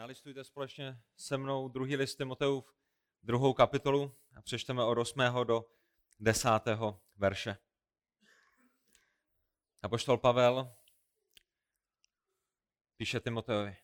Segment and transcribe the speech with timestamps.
[0.00, 2.74] nalistujte společně se mnou druhý list Timoteův,
[3.22, 5.20] druhou kapitolu a přečteme od 8.
[5.44, 5.64] do
[6.20, 6.48] 10.
[7.16, 7.56] verše.
[9.82, 10.74] A poštol Pavel
[12.96, 13.76] píše Timoteovi.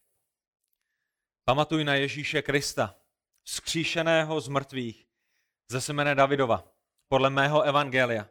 [1.45, 2.95] Pamatuj na Ježíše Krista,
[3.43, 5.09] vzkříšeného z mrtvých,
[5.69, 6.73] ze semene Davidova,
[7.09, 8.29] podle mého evangelia.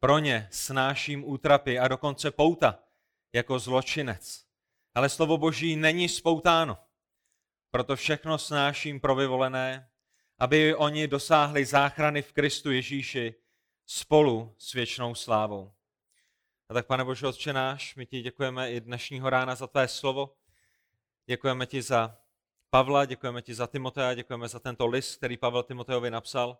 [0.00, 2.78] Pro ně snáším útrapy a dokonce pouta
[3.32, 4.46] jako zločinec.
[4.94, 6.87] Ale slovo Boží není spoutáno.
[7.70, 9.90] Proto všechno snáším pro vyvolené,
[10.38, 13.34] aby oni dosáhli záchrany v Kristu Ježíši
[13.86, 15.72] spolu s věčnou slávou.
[16.68, 20.36] A tak, pane Bože, Otče náš, my ti děkujeme i dnešního rána za tvé slovo.
[21.26, 22.18] Děkujeme ti za
[22.70, 26.58] Pavla, děkujeme ti za Timotea, děkujeme za tento list, který Pavel Timoteovi napsal.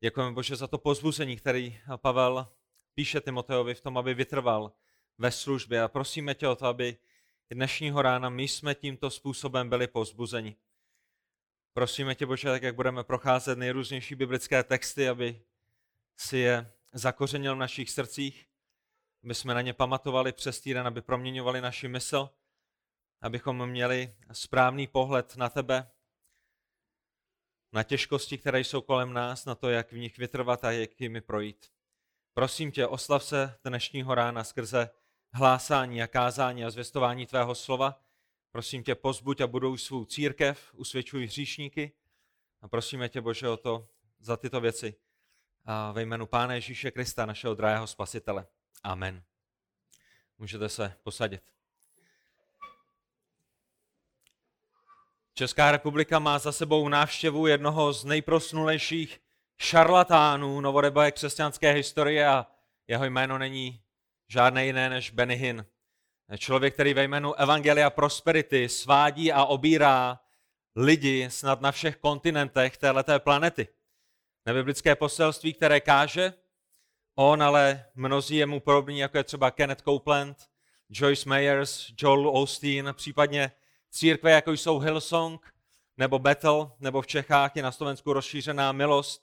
[0.00, 2.48] Děkujeme, Bože, za to pozbuzení, který Pavel
[2.94, 4.72] píše Timoteovi v tom, aby vytrval
[5.18, 5.82] ve službě.
[5.82, 6.96] A prosíme tě o to, aby
[7.54, 10.56] dnešního rána my jsme tímto způsobem byli pozbuzeni.
[11.72, 15.44] Prosíme tě, Bože, tak jak budeme procházet nejrůznější biblické texty, aby
[16.16, 18.48] si je zakořenil v našich srdcích,
[19.24, 22.30] aby jsme na ně pamatovali přes týden, aby proměňovali naši mysl,
[23.20, 25.90] abychom měli správný pohled na tebe,
[27.72, 31.20] na těžkosti, které jsou kolem nás, na to, jak v nich vytrvat a jak jimi
[31.20, 31.72] projít.
[32.34, 34.90] Prosím tě, oslav se dnešního rána skrze
[35.32, 38.00] hlásání a kázání a zvěstování tvého slova.
[38.50, 41.92] Prosím tě, pozbuď a budou svou církev, usvědčuj hříšníky.
[42.62, 43.88] A prosíme tě, Bože, o to
[44.20, 44.94] za tyto věci.
[45.64, 48.46] A ve jménu Pána Ježíše Krista, našeho drahého spasitele.
[48.82, 49.22] Amen.
[50.38, 51.42] Můžete se posadit.
[55.34, 59.20] Česká republika má za sebou návštěvu jednoho z nejprosnulejších
[59.58, 62.46] šarlatánů novodobé křesťanské historie a
[62.88, 63.81] jeho jméno není
[64.32, 65.66] žádné jiné než Benny Hinn.
[66.38, 70.20] Člověk, který ve jménu Evangelia Prosperity svádí a obírá
[70.76, 73.68] lidi snad na všech kontinentech téhleté planety.
[74.46, 76.34] Nebiblické poselství, které káže,
[77.14, 80.36] on ale mnozí je mu podobní, jako je třeba Kenneth Copeland,
[80.88, 83.52] Joyce Meyers, Joel Osteen, případně
[83.90, 85.54] církve, jako jsou Hillsong,
[85.96, 89.22] nebo Bethel, nebo v Čechách je na Slovensku rozšířená milost,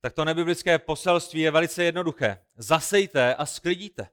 [0.00, 2.38] tak to nebiblické poselství je velice jednoduché.
[2.56, 4.08] Zasejte a sklidíte.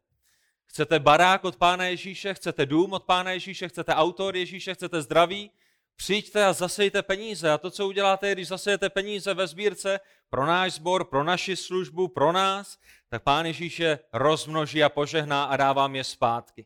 [0.71, 5.01] Chcete barák od Pána Ježíše, chcete dům od Pána Ježíše, chcete auto od Ježíše, chcete
[5.01, 5.51] zdraví,
[5.95, 7.51] přijďte a zasejte peníze.
[7.51, 9.99] A to, co uděláte, když zasejete peníze ve sbírce
[10.29, 12.77] pro náš sbor, pro naši službu, pro nás,
[13.09, 16.65] tak Pán Ježíš je rozmnoží a požehná a dává je zpátky.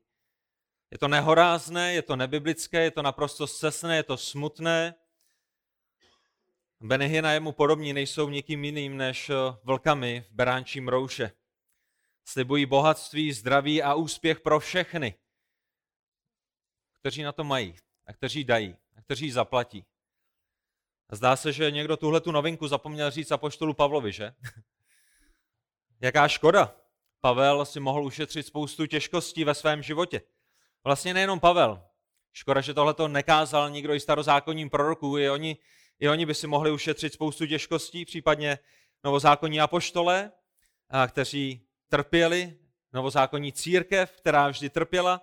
[0.91, 4.95] Je to nehorázné, je to nebiblické, je to naprosto scesné, je to smutné.
[6.81, 9.31] Benihina jemu podobní nejsou nikým jiným než
[9.63, 11.31] vlkami v beránčím rouše.
[12.25, 15.15] Slibují bohatství, zdraví a úspěch pro všechny,
[16.99, 17.75] kteří na to mají
[18.05, 19.85] a kteří dají a kteří zaplatí.
[21.09, 24.33] A zdá se, že někdo tuhle tu novinku zapomněl říct apoštolu Pavlovi, že?
[26.01, 26.75] Jaká škoda.
[27.21, 30.21] Pavel si mohl ušetřit spoustu těžkostí ve svém životě.
[30.83, 31.83] Vlastně nejenom Pavel.
[32.33, 35.17] Škoda, že tohle to nekázal nikdo i starozákonním proroků.
[35.17, 35.57] I oni,
[35.99, 38.59] I oni by si mohli ušetřit spoustu těžkostí, případně
[39.03, 40.31] novozákonní apoštole,
[41.07, 42.57] kteří trpěli,
[42.93, 45.21] novozákonní církev, která vždy trpěla,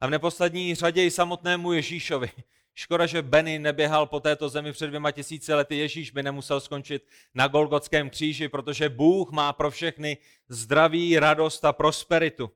[0.00, 2.30] a v neposlední řadě i samotnému Ježíšovi.
[2.74, 5.76] Škoda, že Benny neběhal po této zemi před dvěma tisíci lety.
[5.76, 11.72] Ježíš by nemusel skončit na Golgotském kříži, protože Bůh má pro všechny zdraví, radost a
[11.72, 12.50] prosperitu.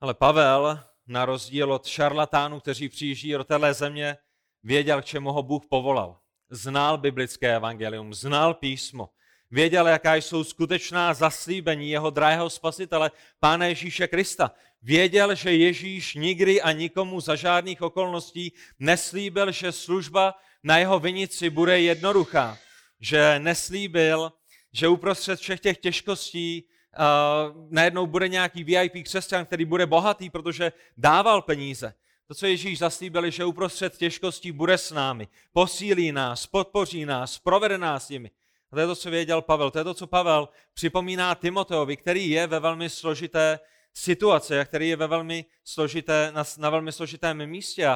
[0.00, 4.16] Ale Pavel, na rozdíl od šarlatánů, kteří přijíždí do téhle země,
[4.62, 6.20] věděl, k čemu ho Bůh povolal.
[6.50, 9.10] Znal biblické evangelium, znal písmo,
[9.50, 13.10] Věděl, jaká jsou skutečná zaslíbení jeho drahého spasitele,
[13.40, 14.50] Pána Ježíše Krista.
[14.82, 21.50] Věděl, že Ježíš nikdy a nikomu za žádných okolností neslíbil, že služba na jeho vinici
[21.50, 22.58] bude jednoduchá.
[23.00, 24.32] Že neslíbil,
[24.72, 30.72] že uprostřed všech těch těžkostí uh, najednou bude nějaký VIP křesťan, který bude bohatý, protože
[30.96, 31.94] dával peníze.
[32.26, 37.78] To, co Ježíš zaslíbil, že uprostřed těžkostí bude s námi, posílí nás, podpoří nás, provede
[37.78, 38.30] nás nimi.
[38.72, 39.70] A to je to, co věděl Pavel.
[39.70, 43.60] To je to, co Pavel připomíná Timoteovi, který je ve velmi složité
[43.94, 47.86] situaci a který je ve velmi složité, na, na velmi složitém místě.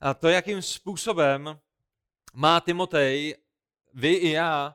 [0.00, 1.58] A to, jakým způsobem
[2.34, 3.36] má Timotej,
[3.94, 4.74] vy i já,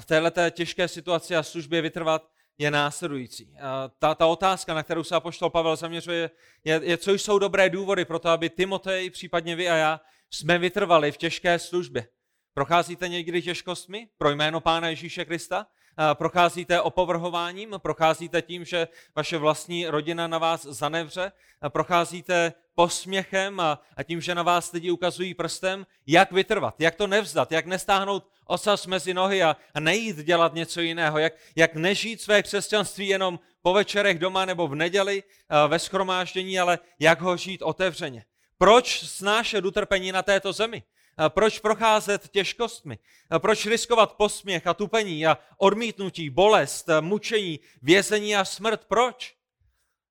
[0.00, 3.56] v této těžké situaci a službě vytrvat, je následující.
[3.60, 6.30] A ta, ta otázka, na kterou se apoštol Pavel zaměřuje,
[6.64, 10.00] je, je, co jsou dobré důvody pro to, aby Timotej, případně vy a já,
[10.30, 12.08] jsme vytrvali v těžké službě.
[12.54, 15.66] Procházíte někdy těžkostmi pro jméno Pána Ježíše Krista?
[16.14, 21.32] procházíte opovrhováním, procházíte tím, že vaše vlastní rodina na vás zanevře,
[21.68, 27.06] procházíte posměchem a, a tím, že na vás lidi ukazují prstem, jak vytrvat, jak to
[27.06, 32.20] nevzdat, jak nestáhnout osas mezi nohy a, a nejít dělat něco jiného, jak, jak nežít
[32.20, 35.22] své křesťanství jenom po večerech doma nebo v neděli
[35.68, 38.24] ve schromáždění, ale jak ho žít otevřeně.
[38.58, 40.82] Proč snášet utrpení na této zemi?
[41.28, 42.98] Proč procházet těžkostmi?
[43.38, 48.84] Proč riskovat posměch a tupení a odmítnutí, bolest, mučení, vězení a smrt?
[48.84, 49.34] Proč?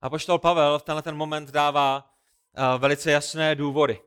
[0.02, 2.14] A poštol Pavel v tenhle ten moment dává
[2.78, 4.00] velice jasné důvody.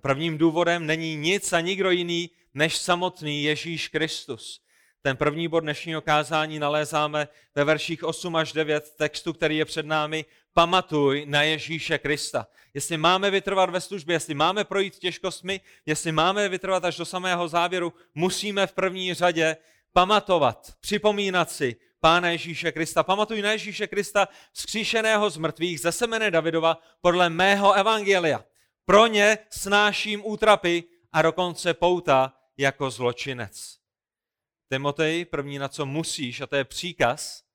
[0.00, 4.60] Prvním důvodem není nic a nikdo jiný než samotný Ježíš Kristus.
[5.02, 9.86] Ten první bod dnešního kázání nalézáme ve verších 8 až 9 textu, který je před
[9.86, 10.24] námi.
[10.58, 12.46] Pamatuj na Ježíše Krista.
[12.74, 17.48] Jestli máme vytrvat ve službě, jestli máme projít těžkostmi, jestli máme vytrvat až do samého
[17.48, 19.56] závěru, musíme v první řadě
[19.92, 23.02] pamatovat, připomínat si Pána Ježíše Krista.
[23.02, 28.44] Pamatuj na Ježíše Krista, vzkříšeného z mrtvých ze semene Davidova podle mého evangelia.
[28.84, 33.78] Pro ně snáším útrapy a dokonce pouta jako zločinec.
[34.72, 37.47] Timotej, první, na co musíš, a to je příkaz,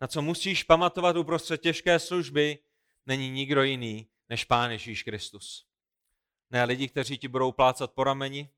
[0.00, 2.58] na co musíš pamatovat uprostřed těžké služby,
[3.06, 5.66] není nikdo jiný než Pán Ježíš Kristus.
[6.50, 8.48] Ne lidi, kteří ti budou plácat po rameni,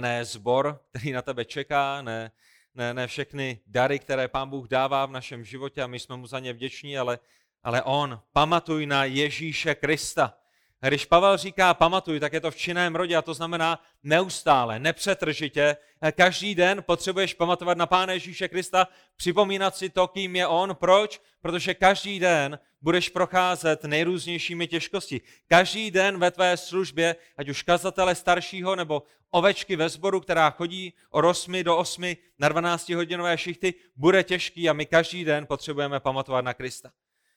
[0.00, 2.30] ne zbor, který na tebe čeká, ne,
[2.74, 6.26] ne, ne všechny dary, které Pán Bůh dává v našem životě a my jsme mu
[6.26, 7.18] za ně vděční, ale,
[7.62, 8.20] ale On.
[8.32, 10.38] Pamatuj na Ježíše Krista.
[10.80, 15.76] Když Pavel říká pamatuj, tak je to v činném rodě a to znamená neustále, nepřetržitě.
[16.12, 20.74] Každý den potřebuješ pamatovat na Pána Ježíše Krista, připomínat si to, kým je On.
[20.74, 21.20] Proč?
[21.40, 25.20] Protože každý den budeš procházet nejrůznějšími těžkosti.
[25.48, 30.94] Každý den ve tvé službě, ať už kazatele staršího nebo ovečky ve sboru, která chodí
[31.10, 36.00] od 8 do 8 na 12 hodinové šichty, bude těžký a my každý den potřebujeme
[36.00, 36.90] pamatovat na Krista.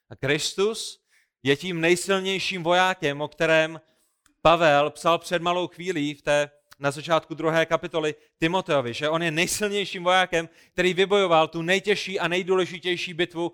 [0.09, 0.98] A Kristus
[1.43, 3.81] je tím nejsilnějším vojákem, o kterém
[4.41, 6.49] Pavel psal před malou chvílí v té
[6.79, 12.27] na začátku druhé kapitoly Timoteovi, že on je nejsilnějším vojákem, který vybojoval tu nejtěžší a
[12.27, 13.51] nejdůležitější bitvu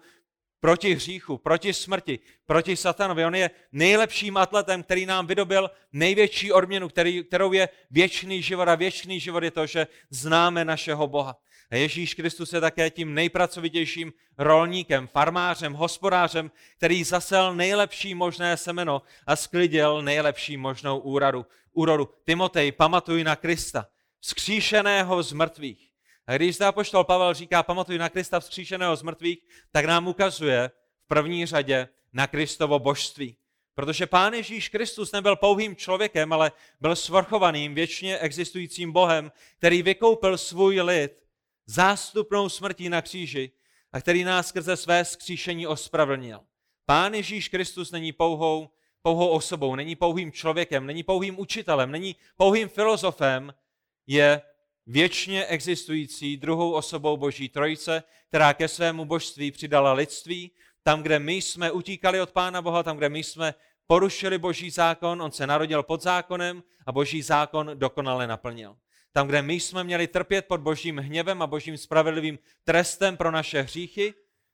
[0.60, 3.26] proti hříchu, proti smrti, proti satanovi.
[3.26, 8.68] On je nejlepším atletem, který nám vydobil největší odměnu, který, kterou je věčný život.
[8.68, 11.38] A věčný život je to, že známe našeho Boha.
[11.72, 19.02] A Ježíš Kristus je také tím nejpracovitějším rolníkem, farmářem, hospodářem, který zasel nejlepší možné semeno
[19.28, 21.46] a sklidil nejlepší možnou úrodu.
[21.74, 22.10] úrodu.
[22.26, 23.88] Timotej, pamatuj na Krista,
[24.20, 25.92] vzkříšeného z mrtvých.
[26.28, 29.40] A když zde apoštol Pavel říká, pamatuj na Krista vzkříšeného z mrtvých,
[29.72, 30.72] tak nám ukazuje
[31.04, 33.38] v první řadě na Kristovo božství.
[33.76, 36.52] Protože Pán Ježíš Kristus nebyl pouhým člověkem, ale
[36.82, 41.25] byl svrchovaným, věčně existujícím Bohem, který vykoupil svůj lid
[41.66, 43.52] zástupnou smrtí na kříži
[43.92, 46.40] a který nás skrze své skříšení ospravedlnil.
[46.86, 48.70] Pán Ježíš Kristus není pouhou,
[49.02, 53.54] pouhou osobou, není pouhým člověkem, není pouhým učitelem, není pouhým filozofem,
[54.08, 54.42] je
[54.86, 60.52] věčně existující druhou osobou Boží Trojice, která ke svému božství přidala lidství.
[60.84, 63.54] Tam, kde my jsme utíkali od Pána Boha, tam, kde my jsme
[63.88, 68.78] porušili Boží zákon, on se narodil pod zákonem a Boží zákon dokonale naplnil.
[69.16, 73.62] Tam, kde my jsme měli trpět pod božím hněvem a božím spravedlivým trestem pro naše
[73.62, 74.14] hříchy,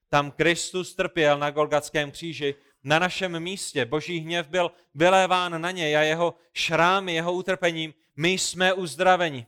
[0.09, 3.85] tam Kristus trpěl na Golgatském kříži na našem místě.
[3.85, 9.47] Boží hněv byl vyléván na něj a jeho šrámy, jeho utrpením my jsme uzdraveni.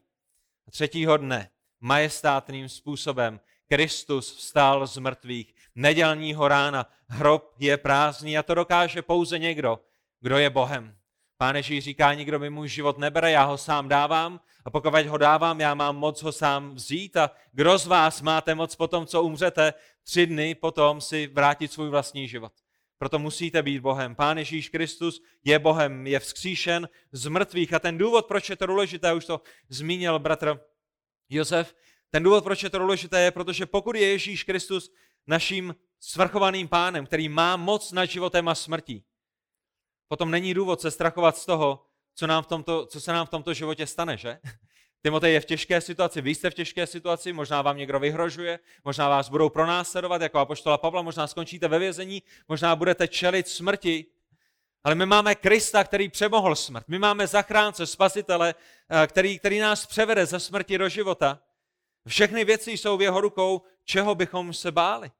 [0.68, 1.50] A třetího dne
[1.82, 5.56] majestátným způsobem Kristus vstal z mrtvých.
[5.76, 9.80] Nedělního rána hrob je prázdný a to dokáže pouze někdo,
[10.22, 10.96] kdo je Bohem.
[11.38, 15.18] Pán Ježíš říká, nikdo mi můj život nebere, já ho sám dávám a pokud ho
[15.18, 19.24] dávám, já mám moc ho sám vzít a kdo z vás máte moc potom, co
[19.24, 22.54] umřete, tři dny potom si vrátit svůj vlastní život.
[22.98, 24.16] Proto musíte být Bohem.
[24.16, 28.66] Pán Ježíš Kristus je Bohem, je vzkříšen z mrtvých a ten důvod, proč je to
[28.66, 30.60] důležité, už to zmínil bratr
[31.30, 31.76] Josef,
[32.10, 34.92] ten důvod, proč je to důležité, je, protože pokud je Ježíš Kristus
[35.28, 39.04] naším svrchovaným pánem, který má moc nad životem a smrtí,
[40.08, 43.30] potom není důvod se strachovat z toho, co, nám v tomto, co se nám v
[43.30, 44.40] tomto životě stane, že?
[45.04, 49.10] Timotej je v těžké situaci, vy jste v těžké situaci, možná vám někdo vyhrožuje, možná
[49.10, 54.06] vás budou pronásledovat jako apoštola Pavla, možná skončíte ve vězení, možná budete čelit smrti,
[54.84, 56.88] ale my máme Krista, který přemohl smrt.
[56.88, 58.56] My máme zachránce, spasitele,
[58.90, 61.40] eh, který, který nás převede ze smrti do života.
[62.08, 65.12] Všechny věci jsou v jeho rukou, čeho bychom se báli.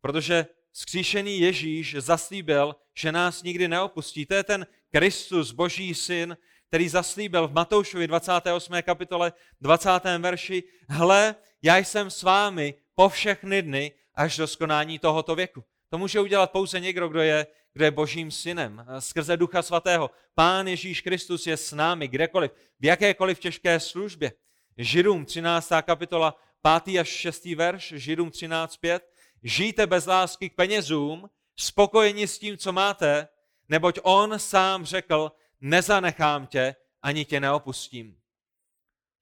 [0.00, 4.26] Protože skříšený Ježíš zaslíbil, že nás nikdy neopustí.
[4.26, 6.36] To je ten Kristus, Boží syn,
[6.68, 8.74] který zaslíbil v Matoušovi 28.
[8.82, 9.90] kapitole 20.
[10.18, 15.64] verši, hle, já jsem s vámi po všechny dny až do skonání tohoto věku.
[15.90, 20.10] To může udělat pouze někdo, kdo je, kdo je božím synem, skrze Ducha Svatého.
[20.34, 22.50] Pán Ježíš Kristus je s námi kdekoliv,
[22.80, 24.32] v jakékoliv těžké službě.
[24.78, 25.72] Židům 13.
[25.82, 26.36] kapitola
[26.84, 26.98] 5.
[26.98, 27.44] až 6.
[27.44, 29.00] verš, Židům 13.5.
[29.42, 33.28] Žijte bez lásky k penězům, spokojeni s tím, co máte,
[33.68, 38.16] neboť on sám řekl, nezanechám tě, ani tě neopustím.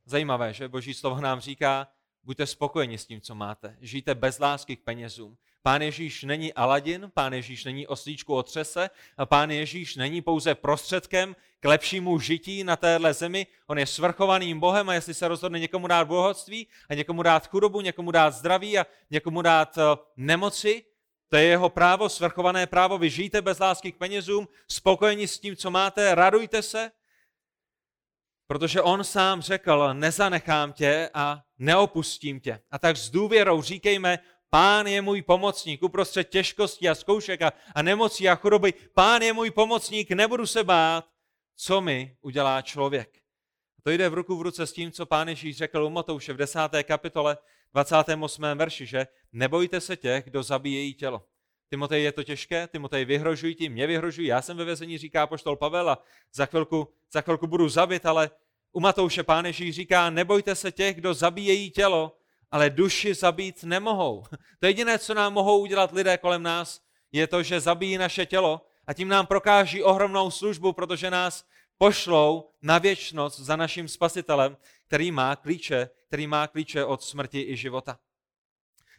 [0.05, 1.89] Zajímavé, že Boží slovo nám říká,
[2.23, 3.77] buďte spokojeni s tím, co máte.
[3.81, 5.37] Žijte bez lásky k penězům.
[5.63, 11.37] Pán Ježíš není Aladin, pán Ježíš není oslíčku otřese a pán Ježíš není pouze prostředkem
[11.61, 13.47] k lepšímu žití na téhle zemi.
[13.67, 17.81] On je svrchovaným Bohem a jestli se rozhodne někomu dát bohatství a někomu dát chudobu,
[17.81, 19.83] někomu dát zdraví a někomu dát eh,
[20.17, 20.85] nemoci,
[21.35, 22.99] to je jeho právo, svrchované právo.
[22.99, 26.91] Vy žijte bez lásky k penězům, spokojeni s tím, co máte, radujte se,
[28.47, 32.61] protože on sám řekl, nezanechám tě a neopustím tě.
[32.71, 34.19] A tak s důvěrou říkejme,
[34.51, 38.75] Pán je můj pomocník uprostřed těžkostí a zkoušek a, a nemocí a choroby.
[38.95, 41.05] Pán je můj pomocník, nebudu se bát,
[41.57, 43.19] co mi udělá člověk.
[43.83, 46.37] To jde v ruku v ruce s tím, co pán Ježíš řekl u Matouše v
[46.37, 46.59] 10.
[46.83, 47.37] kapitole
[47.75, 48.43] 28.
[48.55, 51.27] verši, že nebojte se těch, kdo zabíjejí tělo.
[51.71, 55.57] Timotej, je to těžké, Timotej, vyhrožují ti, mě vyhrožují, já jsem ve vězení, říká poštol
[55.57, 56.03] Pavel a
[56.35, 58.31] za chvilku, za chvilku budu zabit, ale
[58.73, 62.17] u Matouše pán Ježíš říká, nebojte se těch, kdo zabíjejí tělo,
[62.51, 64.25] ale duši zabít nemohou.
[64.61, 66.81] To jediné, co nám mohou udělat lidé kolem nás,
[67.13, 71.45] je to, že zabijí naše tělo a tím nám prokáží ohromnou službu, protože nás
[71.79, 77.57] pošlou na věčnost za naším spasitelem, který má klíče, který má klíče od smrti i
[77.57, 77.99] života.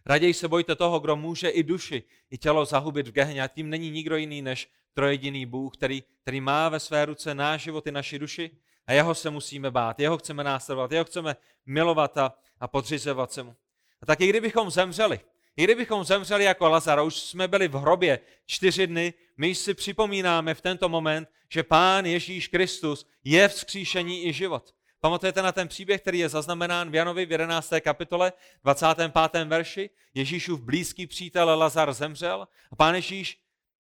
[0.06, 3.70] Raději se bojte toho, kdo může i duši, i tělo zahubit v gehně a tím
[3.70, 7.92] není nikdo jiný než trojediný Bůh, který, který má ve své ruce náš život i
[7.92, 8.52] naši duši
[8.88, 13.44] a jeho se musíme bát, jeho chceme následovat, jeho chceme milovat a, a podřizovat se
[13.44, 13.56] mu.
[14.02, 15.20] A tak i kdybychom zemřeli,
[15.58, 20.54] i kdybychom zemřeli jako Lazar, už jsme byli v hrobě čtyři dny, my si připomínáme
[20.54, 24.76] v tento moment, že Pán Ježíš Kristus je vzkříšení i život.
[25.00, 27.74] Pamatujete na ten příběh, který je zaznamenán v Janovi v 11.
[27.82, 28.34] kapitole,
[28.64, 29.46] 25.
[29.46, 29.90] verši?
[30.14, 33.40] Ježíšův blízký přítel Lazar zemřel a pán Ježíš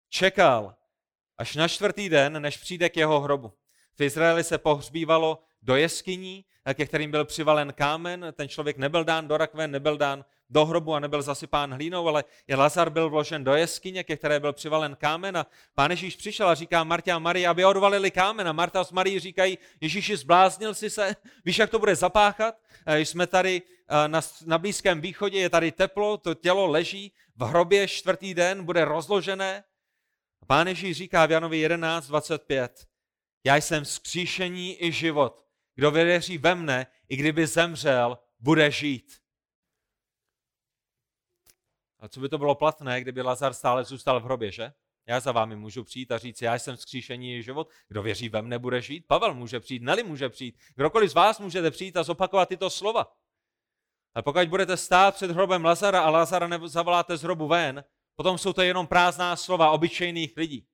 [0.08, 0.74] čekal
[1.38, 3.52] až na čtvrtý den, než přijde k jeho hrobu.
[3.98, 8.26] V Izraeli se pohřbívalo do jeskyní, ke kterým byl přivalen kámen.
[8.32, 12.24] Ten člověk nebyl dán do rakve, nebyl dán do hrobu a nebyl zasypán hlínou, ale
[12.48, 16.48] je Lazar byl vložen do jeskyně, ke které byl přivalen kámen a pán Ježíš přišel
[16.48, 20.74] a říká Martě a Marii, aby odvalili kámen a Marta s Marí říkají, Ježíši, zbláznil
[20.74, 22.54] si se, víš, jak to bude zapáchat?
[22.86, 27.44] Eh, jsme tady eh, na, na Blízkém východě, je tady teplo, to tělo leží v
[27.44, 29.64] hrobě čtvrtý den, bude rozložené.
[30.46, 32.68] Pán Ježíš říká v Janovi 11.25,
[33.44, 35.44] já jsem skříšení i život.
[35.74, 39.23] Kdo věří ve mne, i kdyby zemřel, bude žít.
[42.04, 44.72] A co by to bylo platné, kdyby Lazar stále zůstal v hrobě, že?
[45.06, 47.68] Já za vámi můžu přijít a říct, já jsem vzkříšení život.
[47.88, 49.06] Kdo věří ve mne, bude žít.
[49.06, 50.58] Pavel může přijít, Neli může přijít.
[50.76, 53.12] Kdokoliv z vás můžete přijít a zopakovat tyto slova.
[54.14, 57.84] Ale pokud budete stát před hrobem Lazara a Lazara zavoláte z hrobu ven,
[58.16, 60.66] potom jsou to jenom prázdná slova obyčejných lidí.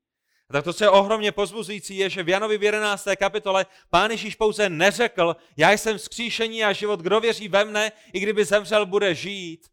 [0.49, 3.09] A tak to, co je ohromně pozbuzující, je, že v Janovi v 11.
[3.17, 8.21] kapitole pán Ježíš pouze neřekl, já jsem vzkříšení a život, kdo věří ve mne, i
[8.21, 9.71] kdyby zemřel, bude žít,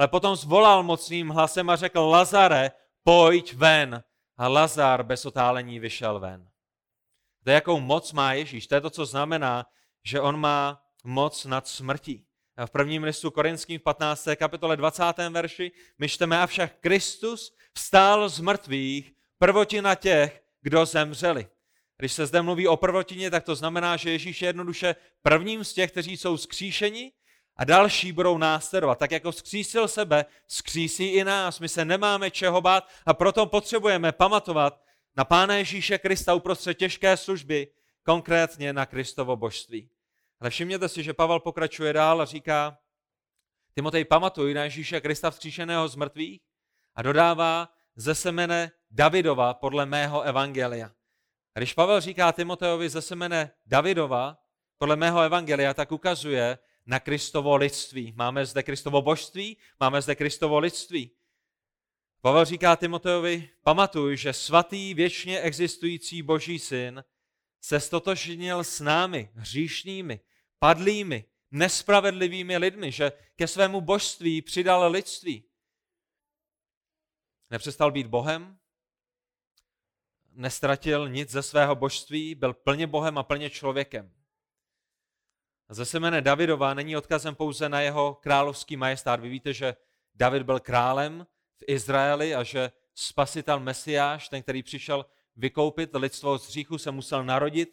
[0.00, 2.72] ale potom zvolal mocným hlasem a řekl, Lazare,
[3.04, 4.02] pojď ven.
[4.36, 6.48] A Lazar bez otálení vyšel ven.
[7.44, 8.66] To je, jakou moc má Ježíš.
[8.66, 9.66] To je to, co znamená,
[10.04, 12.24] že on má moc nad smrtí.
[12.56, 14.28] A v prvním listu Korinským v 15.
[14.36, 15.04] kapitole 20.
[15.30, 21.48] verši my čteme, avšak Kristus vstál z mrtvých prvotina těch, kdo zemřeli.
[21.96, 25.72] Když se zde mluví o prvotině, tak to znamená, že Ježíš je jednoduše prvním z
[25.72, 27.12] těch, kteří jsou skříšeni
[27.60, 28.98] a další budou následovat.
[28.98, 31.60] Tak jako vzkřísil sebe, vzkřísí i nás.
[31.60, 34.82] My se nemáme čeho bát a proto potřebujeme pamatovat
[35.16, 37.68] na Pána Ježíše Krista uprostřed těžké služby,
[38.02, 39.90] konkrétně na Kristovo božství.
[40.40, 42.78] Ale všimněte si, že Pavel pokračuje dál a říká,
[43.74, 46.40] Timotej, pamatuj na Ježíše Krista vzkříšeného z mrtvých
[46.94, 50.90] a dodává ze semene Davidova podle mého evangelia.
[51.54, 54.36] A když Pavel říká Timotejovi ze semene Davidova
[54.78, 56.58] podle mého evangelia, tak ukazuje,
[56.90, 58.12] na Kristovo lidství.
[58.16, 61.10] Máme zde Kristovo božství, máme zde Kristovo lidství.
[62.20, 67.04] Pavel říká Timoteovi, pamatuj, že svatý věčně existující boží syn
[67.60, 70.20] se stotožnil s námi, hříšnými,
[70.58, 75.44] padlými, nespravedlivými lidmi, že ke svému božství přidal lidství.
[77.50, 78.58] Nepřestal být Bohem,
[80.30, 84.19] nestratil nic ze svého božství, byl plně Bohem a plně člověkem.
[85.72, 89.20] Ze semene Davidova není odkazem pouze na jeho královský majestát.
[89.20, 89.76] Vy víte, že
[90.14, 96.48] David byl králem v Izraeli a že spasitel Mesiáš, ten, který přišel vykoupit lidstvo z
[96.48, 97.68] hříchu, se musel narodit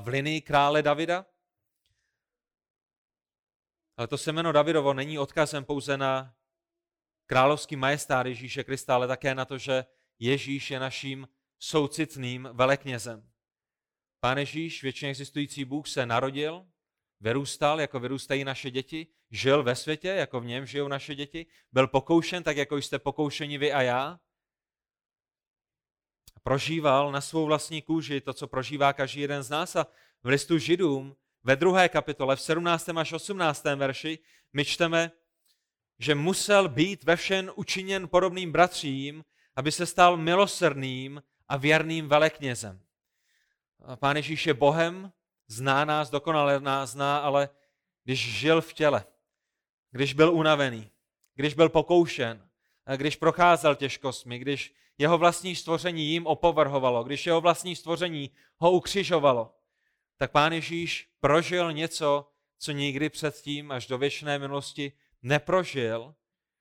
[0.00, 1.26] v linii krále Davida.
[3.96, 6.34] Ale to semeno Davidovo není odkazem pouze na
[7.26, 9.84] královský majestát Ježíše Krista, ale také na to, že
[10.18, 11.28] Ježíš je naším
[11.58, 13.30] soucitným veleknězem.
[14.20, 16.66] Pán Ježíš, věčně existující Bůh, se narodil,
[17.20, 21.88] vyrůstal, jako vyrůstají naše děti, žil ve světě, jako v něm žijou naše děti, byl
[21.88, 24.20] pokoušen, tak jako jste pokoušeni vy a já.
[26.42, 29.86] Prožíval na svou vlastní kůži to, co prožívá každý jeden z nás a
[30.22, 32.88] v listu Židům ve druhé kapitole, v 17.
[32.88, 33.64] až 18.
[33.64, 34.18] verši,
[34.52, 35.12] my čteme,
[35.98, 39.24] že musel být ve všem učiněn podobným bratřím,
[39.56, 42.80] aby se stal milosrdným a věrným veleknězem.
[43.96, 45.12] Pán Ježíš je Bohem,
[45.48, 47.48] zná nás, dokonale nás zná, ale
[48.04, 49.04] když žil v těle,
[49.90, 50.90] když byl unavený,
[51.34, 52.48] když byl pokoušen,
[52.96, 59.54] když procházel těžkostmi, když jeho vlastní stvoření jim opovrhovalo, když jeho vlastní stvoření ho ukřižovalo,
[60.16, 66.14] tak pán Ježíš prožil něco, co nikdy předtím až do věčné minulosti neprožil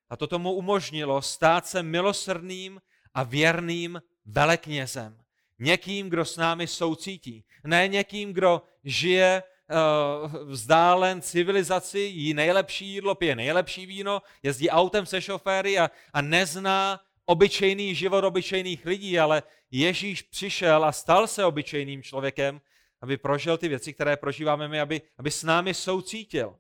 [0.10, 2.82] a to tomu umožnilo stát se milosrdným
[3.14, 5.25] a věrným veleknězem.
[5.60, 7.46] Někým, kdo s námi soucítí.
[7.64, 15.06] Ne někým, kdo žije uh, vzdálen civilizaci, jí nejlepší jídlo, pije nejlepší víno, jezdí autem
[15.06, 21.46] se šoféry a, a nezná obyčejný život obyčejných lidí, ale Ježíš přišel a stal se
[21.46, 22.62] obyčejným člověkem,
[23.02, 26.56] aby prožil ty věci, které prožíváme my, aby, aby s námi soucítil.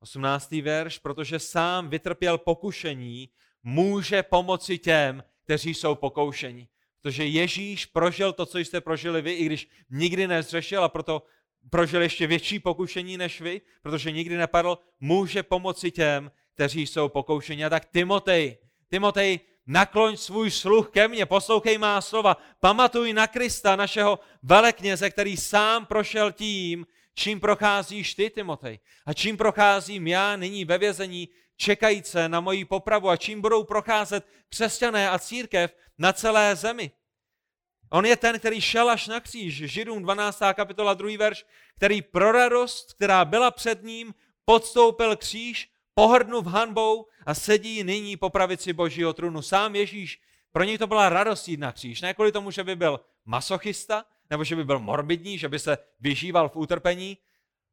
[0.00, 0.50] 18.
[0.50, 3.28] verš, protože sám vytrpěl pokušení,
[3.62, 6.68] může pomoci těm, kteří jsou pokoušeni.
[7.02, 11.22] Protože Ježíš prožil to, co jste prožili vy, i když nikdy nezřešil a proto
[11.70, 17.64] prožil ještě větší pokušení než vy, protože nikdy nepadl, může pomoci těm, kteří jsou pokoušeni.
[17.64, 18.56] A tak Timotej,
[18.90, 25.36] Timotej, nakloň svůj sluch ke mně, poslouchej má slova, pamatuj na Krista, našeho velekněze, který
[25.36, 32.28] sám prošel tím, čím procházíš ty, Timotej, a čím procházím já nyní ve vězení, čekajíce
[32.28, 36.90] na moji popravu a čím budou procházet křesťané a církev na celé zemi.
[37.92, 40.42] On je ten, který šel až na kříž, Židům 12.
[40.54, 41.18] kapitola 2.
[41.18, 41.44] verš,
[41.76, 48.30] který pro radost, která byla před ním, podstoupil kříž, pohrdnul hanbou a sedí nyní po
[48.30, 49.42] pravici božího trůnu.
[49.42, 50.20] Sám Ježíš,
[50.52, 52.00] pro něj to byla radost jít na kříž.
[52.00, 55.78] Ne kvůli tomu, že by byl masochista, nebo že by byl morbidní, že by se
[56.00, 57.18] vyžíval v utrpení,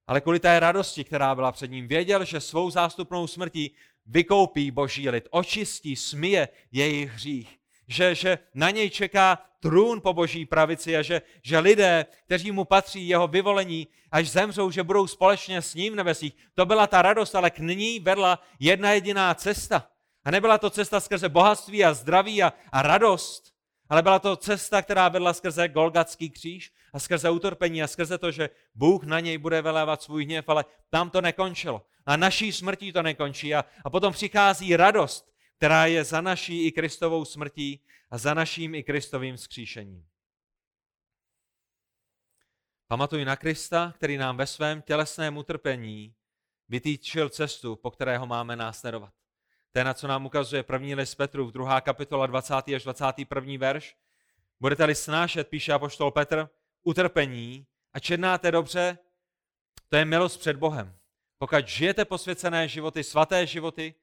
[0.08, 5.10] ale kvůli té radosti, která byla před ním, věděl, že svou zástupnou smrtí vykoupí boží
[5.10, 7.59] lid, očistí, smije jejich hřích.
[7.89, 12.65] Že, že na něj čeká trůn po boží pravici a že, že lidé, kteří mu
[12.65, 16.34] patří jeho vyvolení, až zemřou, že budou společně s ním v nebesích.
[16.54, 19.88] To byla ta radost, ale k ní vedla jedna jediná cesta.
[20.25, 23.54] A nebyla to cesta skrze bohatství a zdraví a, a radost,
[23.89, 28.32] ale byla to cesta, která vedla skrze Golgatský kříž a skrze utrpení a skrze to,
[28.32, 31.82] že Bůh na něj bude vylévat svůj hněv, ale tam to nekončilo.
[32.06, 33.56] A naší smrtí to nekončí.
[33.56, 38.76] A, a potom přichází radost, která je za naší i Kristovou smrtí a za naším
[38.76, 40.06] i Kristovým skříšením.
[42.88, 46.15] Pamatuj na Krista, který nám ve svém tělesném utrpení
[46.69, 49.13] vytýčil cestu, po kterého máme následovat.
[49.72, 52.54] To je na co nám ukazuje první list Petru, druhá kapitola 20.
[52.54, 53.54] až 21.
[53.58, 53.95] verš.
[54.60, 56.50] Budete-li snášet, píše apoštol Petr,
[56.84, 58.98] utrpení a čednáte dobře,
[59.89, 60.98] to je milost před Bohem.
[61.38, 63.95] Pokud žijete posvěcené životy, svaté životy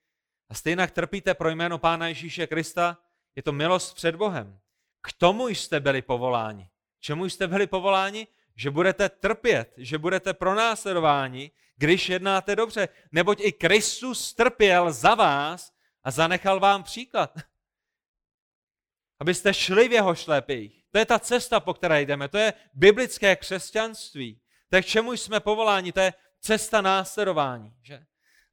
[0.49, 2.99] a stejně trpíte pro jméno Pána Ježíše Krista,
[3.37, 4.59] je to milost před Bohem.
[5.03, 6.69] K tomu jste byli povoláni.
[7.01, 8.27] Čemu jste byli povoláni?
[8.57, 12.89] Že budete trpět, že budete pronásledováni, když jednáte dobře.
[13.13, 17.39] Neboť i Kristus trpěl za vás a zanechal vám příklad.
[19.21, 20.85] Abyste šli v jeho šlépích.
[20.91, 22.29] To je ta cesta, po které jdeme.
[22.29, 24.41] To je biblické křesťanství.
[24.69, 25.93] Tak k čemu jsme povoláni?
[25.93, 27.77] To je cesta následování.
[27.83, 28.07] Že?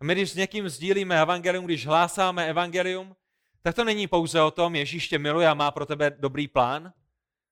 [0.03, 3.15] A my, když s někým sdílíme evangelium, když hlásáme evangelium,
[3.61, 6.93] tak to není pouze o tom, Ježíš tě miluje a má pro tebe dobrý plán.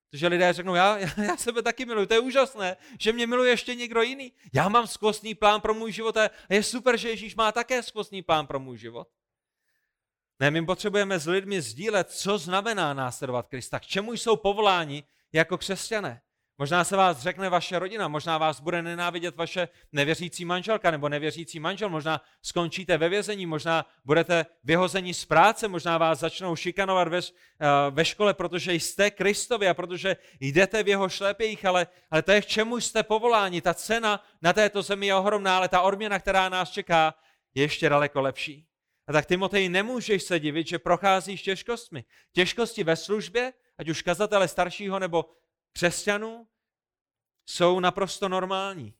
[0.10, 3.76] Protože lidé řeknou, já, já sebe taky miluji, to je úžasné, že mě miluje ještě
[3.76, 4.34] někdo jiný.
[4.54, 8.22] Já mám skvostný plán pro můj život a je super, že Ježíš má také skvostný
[8.22, 9.08] plán pro můj život.
[10.40, 15.58] Ne, my potřebujeme s lidmi sdílet, co znamená následovat Krista, k čemu jsou povoláni jako
[15.58, 16.22] křesťané.
[16.62, 21.60] Možná se vás řekne vaše rodina, možná vás bude nenávidět vaše nevěřící manželka nebo nevěřící
[21.60, 27.18] manžel, možná skončíte ve vězení, možná budete vyhozeni z práce, možná vás začnou šikanovat ve,
[27.18, 32.32] eh, ve škole, protože jste Kristovi a protože jdete v jeho šlepějích, ale, ale to
[32.32, 33.62] je k čemu jste povoláni.
[33.62, 37.14] Ta cena na této zemi je ohromná, ale ta odměna, která nás čeká,
[37.56, 38.68] je ještě daleko lepší.
[39.08, 42.04] A tak Timotej nemůžeš se divit, že procházíš těžkostmi.
[42.32, 45.26] Těžkosti ve službě, ať už kazatele staršího nebo
[45.74, 46.48] křesťanů,
[47.46, 48.94] jsou naprosto normální.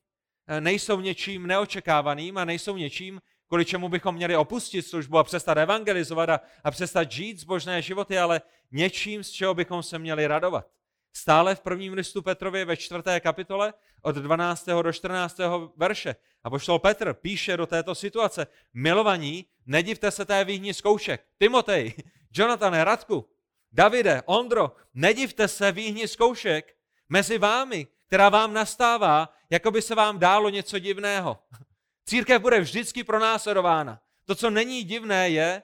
[0.48, 5.58] E, nejsou něčím neočekávaným a nejsou něčím, kvůli čemu bychom měli opustit službu a přestat
[5.58, 10.68] evangelizovat a, a přestat žít zbožné životy, ale něčím, z čeho bychom se měli radovat.
[11.14, 14.66] Stále v prvním listu Petrově ve čtvrté kapitole od 12.
[14.66, 15.38] do 14.
[15.78, 16.16] verše.
[16.44, 18.48] A poštol Petr píše do této situace.
[18.74, 21.26] Milovaní, nedivte se té výhni zkoušek.
[21.40, 21.94] Timotej,
[22.34, 23.30] Jonathan, Radku,
[23.72, 26.76] Davide, Ondro, nedivte se výhni zkoušek
[27.10, 31.44] mezi vámi, která vám nastává, jako by se vám dálo něco divného.
[32.06, 34.02] Církev bude vždycky pronásledována.
[34.26, 35.64] To, co není divné, je,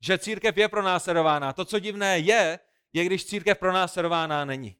[0.00, 1.52] že církev je pronásledována.
[1.52, 2.58] To, co divné je,
[2.92, 4.76] je, když církev pronásledována není.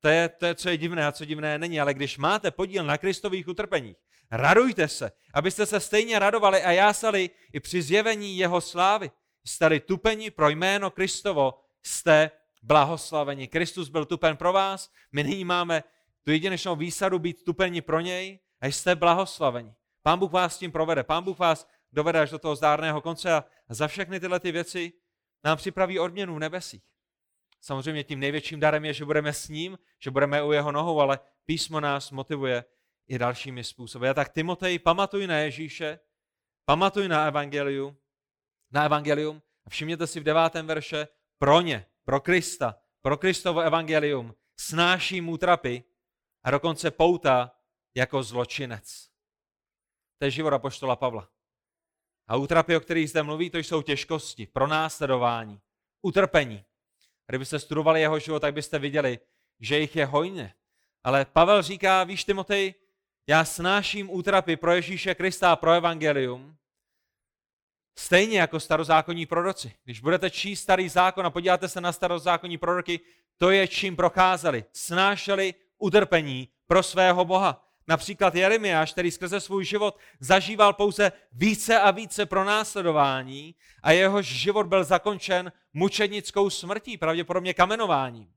[0.00, 1.80] To je, to je, co je divné a co divné není.
[1.80, 3.96] Ale když máte podíl na Kristových utrpeních,
[4.30, 9.10] radujte se, abyste se stejně radovali a jásali i při zjevení jeho slávy.
[9.44, 12.30] Jste tupeni pro jméno Kristovo, jste
[12.62, 13.48] blahoslaveni.
[13.48, 15.82] Kristus byl tupen pro vás, my nyní máme
[16.22, 19.74] tu jedinečnou výsadu být tupeni pro něj a jste blahoslaveni.
[20.02, 21.04] Pán Bůh vás tím provede.
[21.04, 24.92] Pán Bůh vás dovede až do toho zdárného konce a za všechny tyhle ty věci
[25.44, 26.82] nám připraví odměnu v nebesích.
[27.60, 31.18] Samozřejmě tím největším darem je, že budeme s ním, že budeme u jeho nohou, ale
[31.44, 32.64] písmo nás motivuje
[33.08, 34.08] i dalšími způsoby.
[34.08, 35.98] A tak Timotej, pamatuj na Ježíše,
[36.64, 37.96] pamatuj na evangelium,
[38.70, 41.08] na evangelium a všimněte si v devátém verše,
[41.42, 45.84] pro ně, pro Krista, pro Kristovo evangelium, snáší útrapy
[46.44, 47.50] a dokonce pouta
[47.94, 49.08] jako zločinec.
[50.18, 51.28] To je život apoštola Pavla.
[52.28, 55.60] A útrapy, o kterých zde mluví, to jsou těžkosti, pronásledování,
[56.02, 56.64] utrpení.
[57.26, 59.18] Kdybyste studovali jeho život, tak byste viděli,
[59.60, 60.54] že jich je hojně.
[61.04, 62.74] Ale Pavel říká, víš Timotej,
[63.26, 66.56] já snáším útrapy pro Ježíše Krista a pro evangelium,
[67.98, 69.72] stejně jako starozákonní proroci.
[69.84, 73.00] Když budete číst starý zákon a podíváte se na starozákonní proroky,
[73.38, 74.64] to je čím procházeli.
[74.72, 77.68] Snášeli utrpení pro svého Boha.
[77.88, 84.66] Například Jeremiáš, který skrze svůj život zažíval pouze více a více pronásledování a jehož život
[84.66, 88.32] byl zakončen mučednickou smrtí, pravděpodobně kamenováním.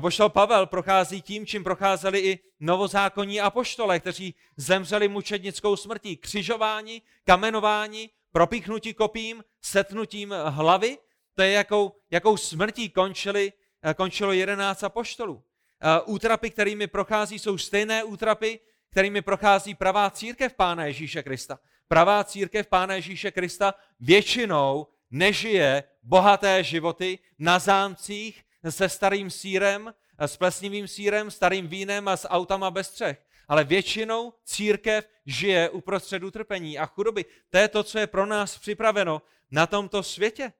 [0.00, 6.16] poštol Pavel prochází tím, čím procházeli i novozákonní apoštole, kteří zemřeli mučednickou smrtí.
[6.16, 10.98] Křižování, kamenování, propíchnutí kopím, setnutím hlavy,
[11.34, 13.52] to je jakou, jakou smrtí končili,
[13.96, 15.42] končilo jedenáct apoštolů.
[15.80, 18.60] Eh, útrapy, kterými prochází, jsou stejné útrapy,
[18.90, 21.58] kterými prochází pravá církev Pána Ježíše Krista.
[21.88, 30.36] Pravá církev Pána Ježíše Krista většinou nežije bohaté životy na zámcích se starým sírem, s
[30.36, 33.22] plesnivým sírem, starým vínem a s autama bez střech.
[33.48, 37.24] Ale většinou církev žije uprostřed utrpení a chudoby.
[37.50, 40.52] To je to, co je pro nás připraveno na tomto světě.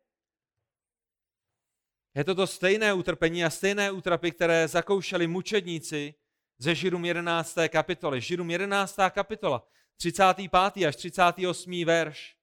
[2.15, 6.15] Je to to stejné utrpení a stejné útrapy, které zakoušeli mučedníci
[6.59, 7.57] ze Židům 11.
[7.69, 8.21] kapitoly.
[8.21, 8.97] Židům 11.
[9.11, 10.87] kapitola, 35.
[10.87, 11.85] až 38.
[11.85, 12.37] verš.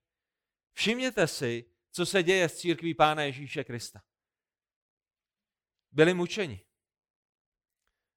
[0.74, 4.02] Všimněte si, co se děje s církví Pána Ježíše Krista.
[5.92, 6.65] Byli mučeni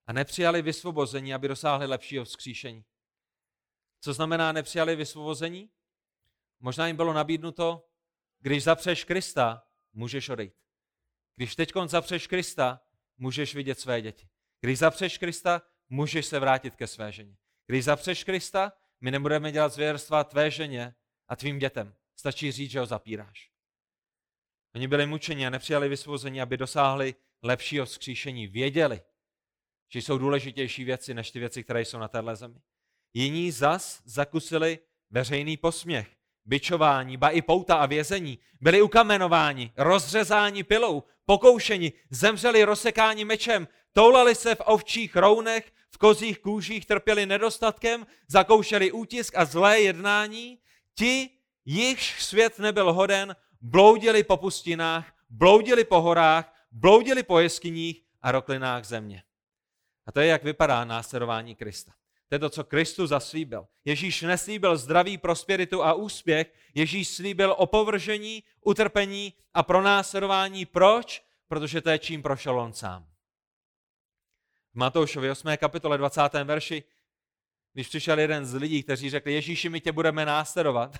[0.08, 2.84] a nepřijali vysvobození, aby dosáhli lepšího vzkříšení.
[4.00, 5.70] Co znamená nepřijali vysvobození?
[6.60, 7.88] Možná jim bylo nabídnuto,
[8.40, 10.54] když zapřeš Krista, můžeš odejít.
[11.36, 12.80] Když teď zapřeš Krista,
[13.16, 14.28] můžeš vidět své děti.
[14.60, 17.36] Když zapřeš Krista, můžeš se vrátit ke své ženě.
[17.66, 20.94] Když zapřeš Krista, my nebudeme dělat zvěrstva tvé ženě
[21.28, 21.94] a tvým dětem.
[22.16, 23.50] Stačí říct, že ho zapíráš.
[24.74, 28.46] Oni byli mučeni a nepřijali vysvození, aby dosáhli lepšího vzkříšení.
[28.46, 29.02] Věděli,
[29.88, 32.60] že jsou důležitější věci než ty věci, které jsou na téhle zemi.
[33.14, 34.78] Jiní zas zakusili
[35.10, 36.08] veřejný posměch
[36.44, 44.34] byčování, ba i pouta a vězení, byli ukamenováni, rozřezáni pilou, pokoušeni, zemřeli rozsekáni mečem, toulali
[44.34, 50.58] se v ovčích rounech, v kozích kůžích trpěli nedostatkem, zakoušeli útisk a zlé jednání,
[50.94, 51.30] ti,
[51.64, 58.84] jichž svět nebyl hoden, bloudili po pustinách, bloudili po horách, bloudili po jeskyních a roklinách
[58.84, 59.22] země.
[60.08, 61.92] A to je, jak vypadá následování Krista.
[62.28, 63.66] To je to, co Kristus zaslíbil.
[63.84, 66.54] Ježíš neslíbil zdraví, prosperitu a úspěch.
[66.74, 70.66] Ježíš slíbil opovržení, utrpení a pronásledování.
[70.66, 71.24] Proč?
[71.48, 73.06] Protože to je čím prošel on sám.
[74.72, 75.56] V Matoušovi 8.
[75.56, 76.22] kapitole 20.
[76.44, 76.84] verši,
[77.72, 80.96] když přišel jeden z lidí, kteří řekli, Ježíši, my tě budeme následovat,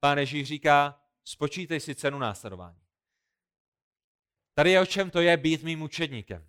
[0.00, 2.80] pán Ježíš říká, spočítej si cenu následování.
[4.54, 6.46] Tady je o čem to je být mým učedníkem.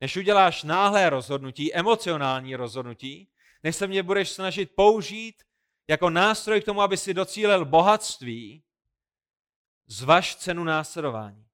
[0.00, 3.28] Než uděláš náhlé rozhodnutí, emocionální rozhodnutí,
[3.62, 5.42] než se mě budeš snažit použít
[5.88, 8.62] jako nástroj k tomu, aby si docílil bohatství,
[9.86, 11.46] zvaž cenu následování.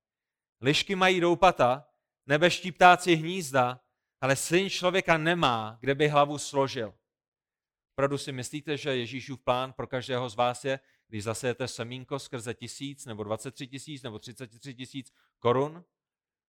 [0.61, 1.85] Lišky mají doupata,
[2.27, 3.81] nebeští ptáci hnízda,
[4.21, 6.95] ale syn člověka nemá, kde by hlavu složil.
[7.95, 12.55] Opravdu si myslíte, že Ježíšův plán pro každého z vás je, když zasejete semínko skrze
[12.55, 15.85] tisíc, nebo 23 tisíc, nebo 33 tisíc korun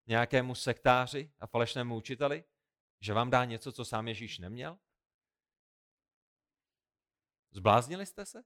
[0.06, 2.44] nějakému sektáři a falešnému učiteli,
[3.00, 4.78] že vám dá něco, co sám Ježíš neměl?
[7.50, 8.44] Zbláznili jste se?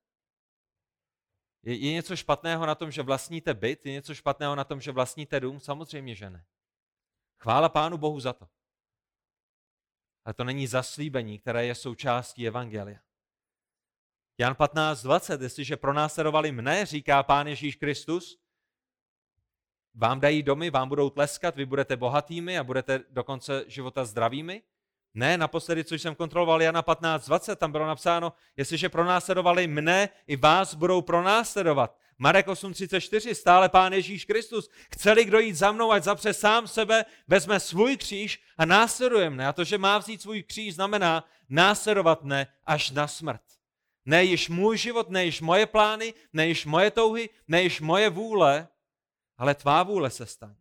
[1.63, 3.87] Je, je něco špatného na tom, že vlastníte byt?
[3.87, 5.61] Je něco špatného na tom, že vlastníte dům?
[5.61, 6.47] Samozřejmě, že ne.
[7.39, 8.49] Chvála Pánu Bohu za to.
[10.25, 13.01] Ale to není zaslíbení, které je součástí Evangelia.
[14.39, 18.39] Jan 15.20, jestliže pronásledovali mne, říká Pán Ježíš Kristus,
[19.99, 24.63] vám dají domy, vám budou tleskat, vy budete bohatými a budete do konce života zdravými.
[25.15, 30.75] Ne, naposledy, co jsem kontroloval Jana 15.20, tam bylo napsáno, jestliže pronásledovali mne, i vás
[30.75, 31.97] budou pronásledovat.
[32.19, 34.71] Marek 8.34, stále Pán Ježíš Kristus.
[34.91, 39.49] Chceli kdo jít za mnou, ať zapře sám sebe, vezme svůj kříž a následuje mne.
[39.49, 43.41] A to, že má vzít svůj kříž, znamená následovat mne až na smrt.
[44.07, 48.11] Ne již můj život, ne již moje plány, ne již moje touhy, ne již moje
[48.11, 48.69] vůle,
[49.39, 50.57] ale tvá vůle se stane.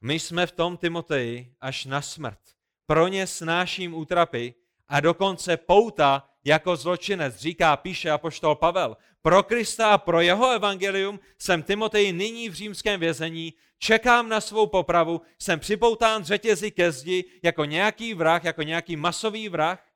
[0.00, 2.38] My jsme v tom Timoteji až na smrt.
[2.86, 4.54] Pro ně snáším útrapy
[4.88, 8.96] a dokonce pouta jako zločinec, říká, píše apoštol Pavel.
[9.22, 14.66] Pro Krista a pro jeho evangelium jsem Timotej nyní v římském vězení, čekám na svou
[14.66, 19.86] popravu, jsem připoután řetězy ke zdi jako nějaký vrah, jako nějaký masový vrah.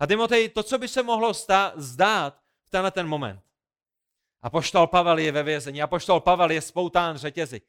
[0.00, 3.49] A Timotej, to, co by se mohlo stát, zdát v tenhle ten moment.
[4.42, 7.60] Apoštol Pavel je ve vězení, apoštol Pavel je spoután řetězy.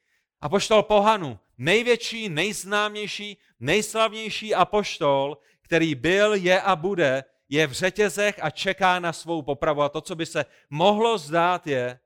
[0.42, 8.50] Apoštol Pohanu, největší, nejznámější, nejslavnější apoštol, který byl, je a bude, je v řetězech a
[8.50, 9.82] čeká na svou popravu.
[9.82, 12.00] A to, co by se mohlo zdát, je,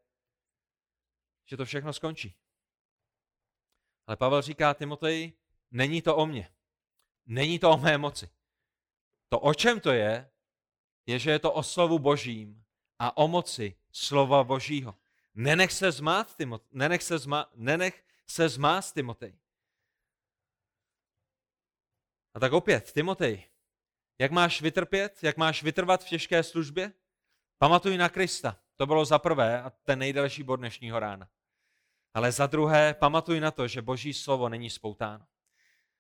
[1.46, 2.36] že to všechno skončí.
[4.08, 5.34] Ale Pavel říká Timoteji,
[5.72, 6.50] není to o mně.
[7.26, 8.30] Není to o mé moci.
[9.30, 10.30] To, o čem to je,
[11.06, 12.65] je, že je to o slovu božím
[13.00, 14.96] a o moci slova božího.
[15.36, 16.68] Nenech se zmát, Timotej.
[16.72, 19.36] Nenech se, zma, nenech se zmást, Timotej.
[22.34, 23.44] A tak opět, Timotej,
[24.20, 26.94] jak máš vytrpět, jak máš vytrvat v těžké službě?
[27.58, 28.60] Pamatuj na Krista.
[28.76, 31.30] To bylo za prvé a ten nejdelší bod dnešního rána.
[32.14, 35.26] Ale za druhé, pamatuj na to, že Boží slovo není spoutáno.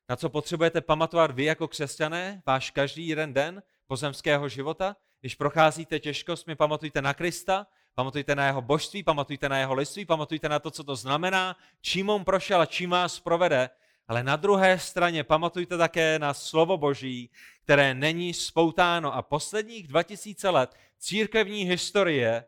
[0.09, 5.99] Na co potřebujete pamatovat vy jako křesťané, váš každý jeden den pozemského života, když procházíte
[5.99, 10.71] těžkostmi, pamatujte na Krista, pamatujte na jeho božství, pamatujte na jeho liství, pamatujte na to,
[10.71, 13.69] co to znamená, čím on prošel a čím vás provede,
[14.07, 17.29] ale na druhé straně pamatujte také na slovo Boží,
[17.63, 19.15] které není spoutáno.
[19.15, 22.45] A posledních 2000 let církevní historie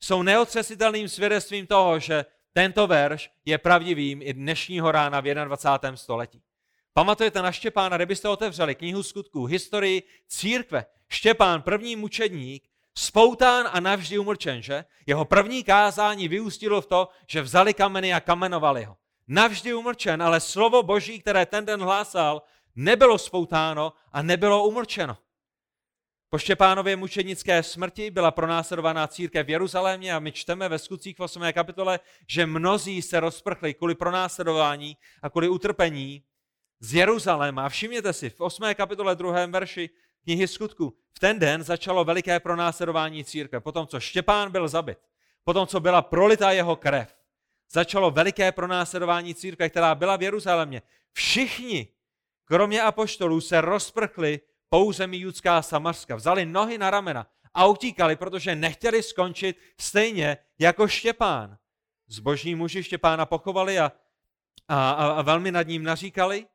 [0.00, 5.96] jsou neotřesitelným svědectvím toho, že tento verš je pravdivým i dnešního rána v 21.
[5.96, 6.42] století.
[6.94, 10.86] Pamatujete na Štěpána, kdybyste otevřeli knihu skutků, historii církve.
[11.14, 14.84] Štěpán, první mučedník, spoután a navždy umrčen, že?
[15.06, 18.96] Jeho první kázání vyústilo v to, že vzali kameny a kamenovali ho
[19.28, 22.42] navždy umlčen, ale slovo Boží, které ten den hlásal,
[22.76, 25.18] nebylo spoutáno a nebylo umlčeno.
[26.30, 31.20] Po Štěpánově mučenické smrti byla pronásledovaná církev v Jeruzalémě a my čteme ve skutcích v
[31.20, 31.42] 8.
[31.52, 36.22] kapitole, že mnozí se rozprchli kvůli pronásledování a kvůli utrpení
[36.80, 37.66] z Jeruzaléma.
[37.66, 38.74] A všimněte si, v 8.
[38.74, 39.46] kapitole 2.
[39.46, 39.90] verši
[40.24, 43.60] knihy skutku, v ten den začalo veliké pronásledování církve.
[43.60, 44.98] Potom, co Štěpán byl zabit,
[45.44, 47.16] potom, co byla prolitá jeho krev,
[47.70, 50.82] začalo veliké pronásledování církve, která byla v Jeruzalémě.
[51.12, 51.88] Všichni,
[52.44, 56.16] kromě apoštolů, se rozprchli pouze mi judská Samarska.
[56.16, 61.58] Vzali nohy na ramena a utíkali, protože nechtěli skončit stejně jako Štěpán.
[62.06, 63.92] Zbožní muži Štěpána pochovali a,
[64.68, 66.46] a, a, a velmi nad ním naříkali.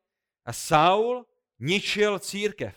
[0.45, 1.25] A Saul
[1.59, 2.75] ničil církev.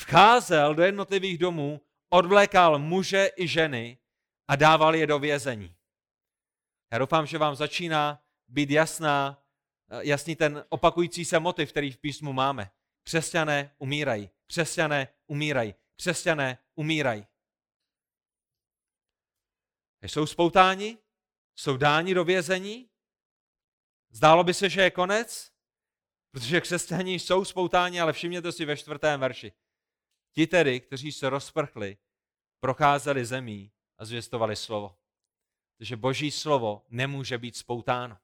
[0.00, 3.98] Vcházel do jednotlivých domů, odvlékal muže i ženy
[4.48, 5.76] a dával je do vězení.
[6.92, 9.44] Já doufám, že vám začíná být jasná,
[9.90, 12.70] eh, jasný ten opakující se motiv, který v písmu máme.
[13.02, 17.26] Křesťané umírají, křesťané umírají, křesťané umírají.
[20.02, 20.98] Jsou spoutáni,
[21.56, 22.90] jsou dáni do vězení.
[24.10, 25.52] Zdálo by se, že je konec,
[26.30, 29.52] protože křesťaní jsou spoutáni, ale všimněte si ve čtvrtém verši.
[30.32, 31.96] Ti tedy, kteří se rozprchli,
[32.60, 34.96] procházeli zemí a zvěstovali slovo
[35.80, 38.16] že boží slovo nemůže být spoutáno.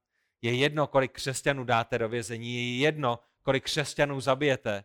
[0.43, 4.85] Je jedno, kolik křesťanů dáte do vězení, je jedno, kolik křesťanů zabijete.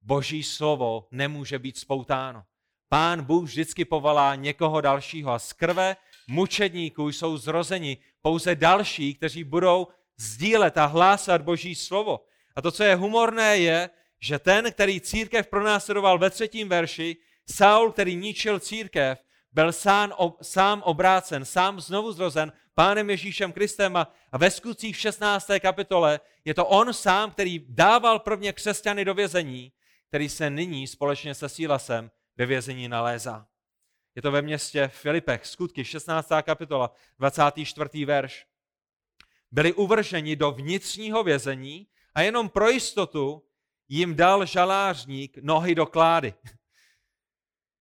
[0.00, 2.44] Boží slovo nemůže být spoutáno.
[2.88, 5.96] Pán Bůh vždycky povolá někoho dalšího a z krve
[6.28, 12.24] mučedníků jsou zrozeni pouze další, kteří budou sdílet a hlásat Boží slovo.
[12.56, 17.16] A to, co je humorné, je, že ten, který církev pronásledoval ve třetím verši,
[17.50, 19.18] Saul, který ničil církev,
[19.52, 25.00] byl sám, sám obrácen, sám znovu zrozen pánem Ježíšem Kristem a, a ve skutcích v
[25.00, 25.50] 16.
[25.60, 29.72] kapitole je to on sám, který dával prvně křesťany do vězení,
[30.08, 33.46] který se nyní společně se Sílasem ve vězení nalézá.
[34.14, 36.28] Je to ve městě Filipech, skutky 16.
[36.42, 38.04] kapitola, 24.
[38.04, 38.46] verš.
[39.50, 43.47] Byli uvrženi do vnitřního vězení a jenom pro jistotu
[43.88, 46.34] jim dal žalářník nohy do klády.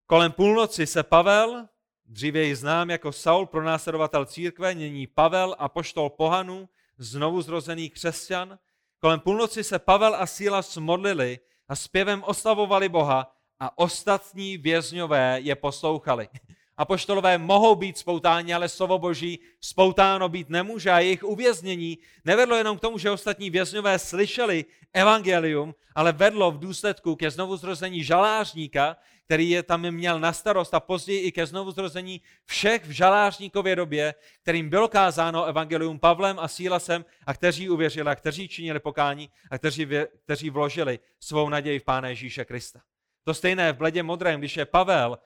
[0.05, 1.67] Kolem půlnoci se Pavel,
[2.05, 8.59] dříve ji znám jako Saul, pronásledovatel církve, nyní Pavel a poštol pohanu, znovu zrozený křesťan.
[8.99, 15.55] Kolem půlnoci se Pavel a Síla smodlili a zpěvem oslavovali Boha a ostatní vězňové je
[15.55, 16.29] poslouchali.
[16.77, 22.77] Apoštolové mohou být spoutáni, ale slovo Boží spoutáno být nemůže a jejich uvěznění nevedlo jenom
[22.77, 29.49] k tomu, že ostatní vězňové slyšeli evangelium, ale vedlo v důsledku ke znovuzrození žalářníka, který
[29.49, 34.69] je tam měl na starost a později i ke znovuzrození všech v žalářníkově době, kterým
[34.69, 39.87] bylo kázáno evangelium Pavlem a Sílasem a kteří uvěřili a kteří činili pokání a kteří,
[40.23, 42.79] kteří vložili svou naději v Pána Ježíše Krista.
[43.23, 45.17] To stejné v bledě modrém, když je Pavel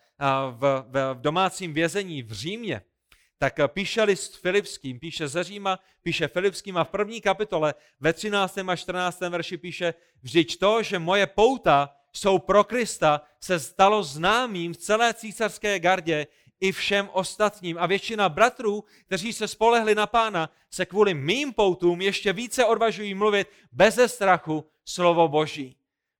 [0.51, 2.81] v, v, v domácím vězení v Římě,
[3.37, 8.57] tak píše list Filipským, píše ze Říma, píše Filipským a v první kapitole ve 13.
[8.57, 9.19] a 14.
[9.19, 15.13] verši píše, vždyť to, že moje pouta jsou pro Krista, se stalo známým v celé
[15.13, 16.27] císařské gardě
[16.59, 17.77] i všem ostatním.
[17.79, 23.13] A většina bratrů, kteří se spolehli na pána, se kvůli mým poutům ještě více odvažují
[23.13, 25.75] mluvit beze strachu slovo Boží.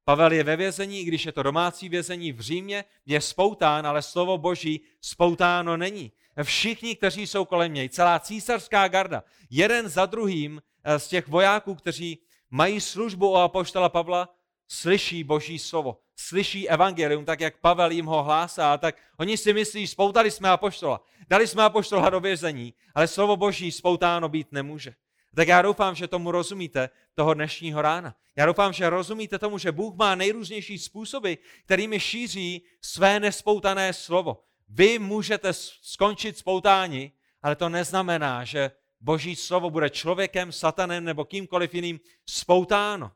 [0.06, 4.02] Pavel je ve vězení, i když je to domácí vězení v Římě, je spoután, ale
[4.02, 6.12] slovo Boží spoutáno není.
[6.44, 11.76] Všichni, kteří jsou kolem něj, celá císařská garda, jeden za druhým eh, z těch vojáků,
[11.76, 14.30] kteří mají službu o apoštola Pavla,
[14.68, 19.88] slyší Boží slovo, slyší evangelium, tak jak Pavel jim ho hlásá, tak oni si myslí,
[19.88, 24.94] spoutali jsme apoštola, dali jsme apoštola do vězení, ale slovo Boží spoutáno být nemůže.
[25.36, 28.16] Tak já doufám, že tomu rozumíte toho dnešního rána.
[28.36, 31.34] Já doufám, že rozumíte tomu, že Bůh má nejrůznější způsoby,
[31.66, 34.44] kterými šíří své nespoutané slovo.
[34.68, 41.74] Vy můžete skončit spoutání, ale to neznamená, že Boží slovo bude člověkem, satanem nebo kýmkoliv
[41.74, 43.12] jiným spoutáno.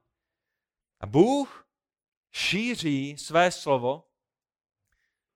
[0.99, 1.67] A Bůh
[2.31, 4.07] šíří své slovo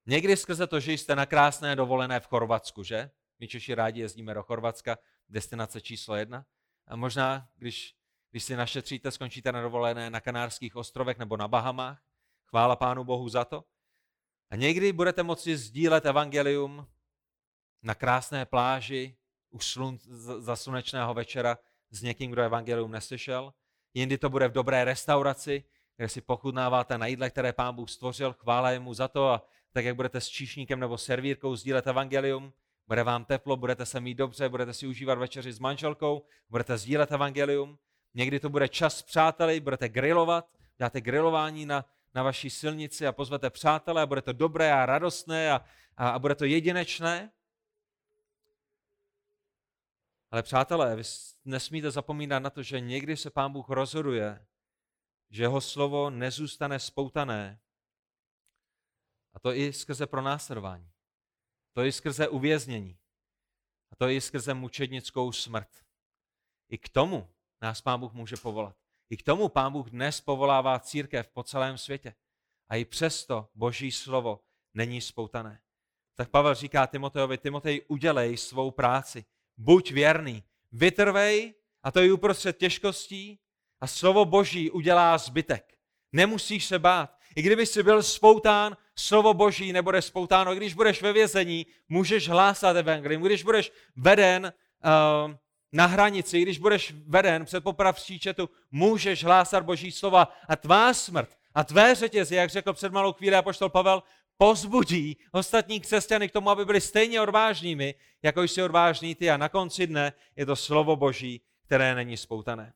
[0.06, 3.12] někdy skrze to, že jste na krásné dovolené v Chorvatsku, že?
[3.40, 4.98] My Češi rádi jezdíme do Chorvatska,
[5.30, 6.46] destinace číslo jedna.
[6.90, 7.96] A možná, když,
[8.32, 12.04] když si našetříte, skončíte na dovolené na Kanárských ostrovech nebo na Bahamách.
[12.46, 13.64] Chvála Pánu Bohu za to.
[14.50, 16.88] A někdy budete moci sdílet evangelium
[17.84, 19.18] na krásné pláži
[19.50, 19.98] u slun,
[20.40, 21.58] za slunečného večera
[21.92, 23.54] s někým, kdo evangelium neslyšel.
[23.94, 25.64] Jindy to bude v dobré restauraci,
[25.98, 29.86] kde si pochutnáváte na jídle, které pán Bůh stvořil, chvála mu za to a tak,
[29.86, 32.54] jak budete s číšníkem nebo servírkou sdílet evangelium,
[32.90, 37.12] bude vám teplo, budete se mít dobře, budete si užívat večeři s manželkou, budete sdílet
[37.12, 37.80] evangelium.
[38.14, 40.50] Někdy to bude čas s přáteli, budete grilovat,
[40.80, 45.52] dáte grilování na, na vaší silnici a pozvete přátele a bude to dobré a radostné
[45.52, 45.66] a,
[45.98, 47.32] a, a bude to jedinečné.
[50.32, 51.04] Ale přátelé, vy
[51.46, 54.46] nesmíte zapomínat na to, že někdy se Pán Bůh rozhoduje,
[55.30, 57.60] že jeho slovo nezůstane spoutané.
[59.34, 60.90] A to i skrze pronásledování.
[61.80, 62.98] To i skrze uvěznění.
[63.92, 65.70] A to i skrze mučednickou smrt.
[66.70, 67.30] I k tomu
[67.62, 68.76] nás Pán Bůh může povolat.
[69.10, 72.16] I k tomu Pán Bůh dnes povolává církev po celém světě.
[72.70, 74.40] A i přesto Boží slovo
[74.74, 75.62] není spoutané.
[76.16, 79.26] Tak Pavel říká Timotejovi, Timotej, udělej svou práci.
[79.58, 80.44] Buď věrný.
[80.72, 83.40] Vytrvej, a to je uprostřed těžkostí,
[83.82, 85.78] a slovo Boží udělá zbytek.
[86.12, 87.19] Nemusíš se bát.
[87.40, 90.56] I kdyby jsi byl spoután, slovo Boží nebude spoutáno.
[90.56, 93.24] Když budeš ve vězení, můžeš hlásat evangelium.
[93.24, 94.54] Když budeš veden
[95.26, 95.32] uh,
[95.72, 101.30] na hranici, když budeš veden před poprav příčetu, můžeš hlásat Boží slova a tvá smrt
[101.56, 104.04] a tvé řetězy, jak řekl před malou chvíli apoštol Pavel,
[104.38, 109.30] pozbudí ostatní křesťany k tomu, aby byli stejně odvážnými, jako jsi odvážný ty.
[109.32, 112.74] A na konci dne je to slovo Boží, které není spoutané.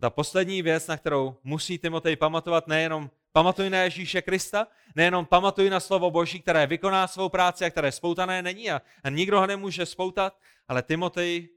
[0.00, 5.70] Ta poslední věc, na kterou musí Timotej pamatovat, nejenom pamatuj na Ježíše Krista, nejenom pamatuj
[5.70, 9.46] na slovo Boží, které vykoná svou práci a které spoutané není a, a nikdo ho
[9.46, 11.48] nemůže spoutat, ale Timotej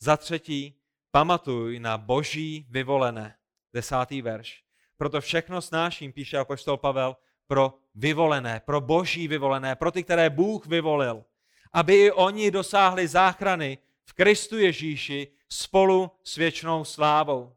[0.00, 0.76] za třetí,
[1.10, 3.36] pamatuj na Boží vyvolené.
[3.72, 4.62] Desátý verš.
[4.96, 10.66] Proto všechno snáším, píše apoštol Pavel, pro vyvolené, pro boží vyvolené, pro ty, které Bůh
[10.66, 11.24] vyvolil,
[11.72, 17.56] aby i oni dosáhli záchrany v Kristu Ježíši spolu s věčnou slávou.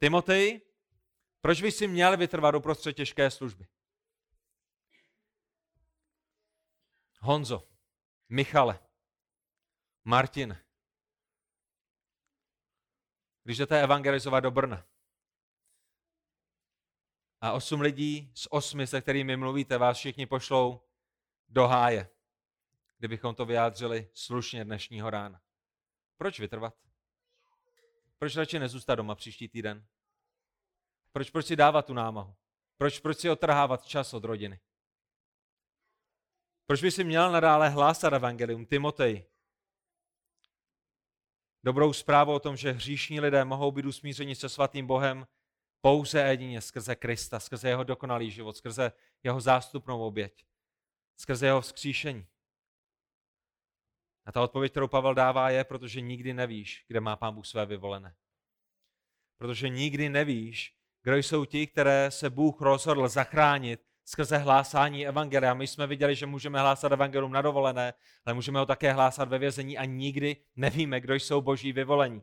[0.00, 0.60] Timotej,
[1.42, 3.66] proč by si měl vytrvat uprostřed těžké služby?
[7.20, 7.68] Honzo,
[8.28, 8.78] Michale,
[10.04, 10.58] Martin,
[13.44, 14.86] když jdete evangelizovat do Brna
[17.40, 20.80] a osm lidí z osmi, se kterými mluvíte, vás všichni pošlou
[21.48, 22.10] do háje,
[22.98, 25.42] kdybychom to vyjádřili slušně dnešního rána.
[26.16, 26.74] Proč vytrvat?
[28.18, 29.86] Proč radši nezůstat doma příští týden?
[31.12, 32.34] Proč, proč si dávat tu námahu?
[32.76, 34.60] Proč, proč si otrhávat čas od rodiny?
[36.66, 39.24] Proč by si měl nadále hlásat evangelium Timotej?
[41.64, 45.26] Dobrou zprávu o tom, že hříšní lidé mohou být usmířeni se svatým Bohem
[45.80, 48.92] pouze jedině skrze Krista, skrze jeho dokonalý život, skrze
[49.22, 50.46] jeho zástupnou oběť,
[51.16, 52.26] skrze jeho vzkříšení.
[54.24, 57.66] A ta odpověď, kterou Pavel dává, je, protože nikdy nevíš, kde má pán Bůh své
[57.66, 58.16] vyvolené.
[59.36, 65.54] Protože nikdy nevíš, kdo jsou ti, které se Bůh rozhodl zachránit skrze hlásání evangelia.
[65.54, 67.94] My jsme viděli, že můžeme hlásat evangelium na dovolené,
[68.26, 72.22] ale můžeme ho také hlásat ve vězení a nikdy nevíme, kdo jsou boží vyvolení.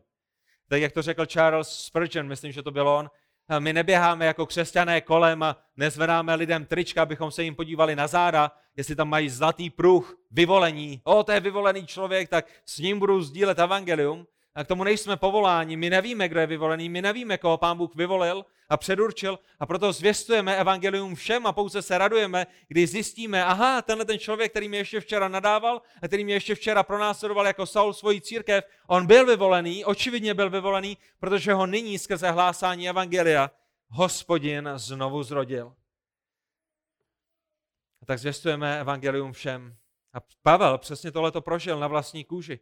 [0.68, 3.10] Tak jak to řekl Charles Spurgeon, myslím, že to byl on,
[3.58, 8.52] my neběháme jako křesťané kolem a nezvedáme lidem trička, abychom se jim podívali na záda,
[8.76, 11.00] jestli tam mají zlatý pruh, vyvolení.
[11.04, 14.26] O, to je vyvolený člověk, tak s ním budu sdílet evangelium.
[14.54, 17.94] A k tomu nejsme povoláni, my nevíme, kdo je vyvolený, my nevíme, koho pán Bůh
[17.94, 23.82] vyvolil a předurčil a proto zvěstujeme evangelium všem a pouze se radujeme, když zjistíme, aha,
[23.82, 27.66] tenhle ten člověk, který mě ještě včera nadával a který mě ještě včera pronásledoval jako
[27.66, 33.50] Saul svoji církev, on byl vyvolený, očividně byl vyvolený, protože ho nyní skrze hlásání evangelia
[33.88, 35.74] hospodin znovu zrodil.
[38.02, 39.76] A tak zvěstujeme evangelium všem.
[40.14, 42.60] A Pavel přesně tohle to prožil na vlastní kůži.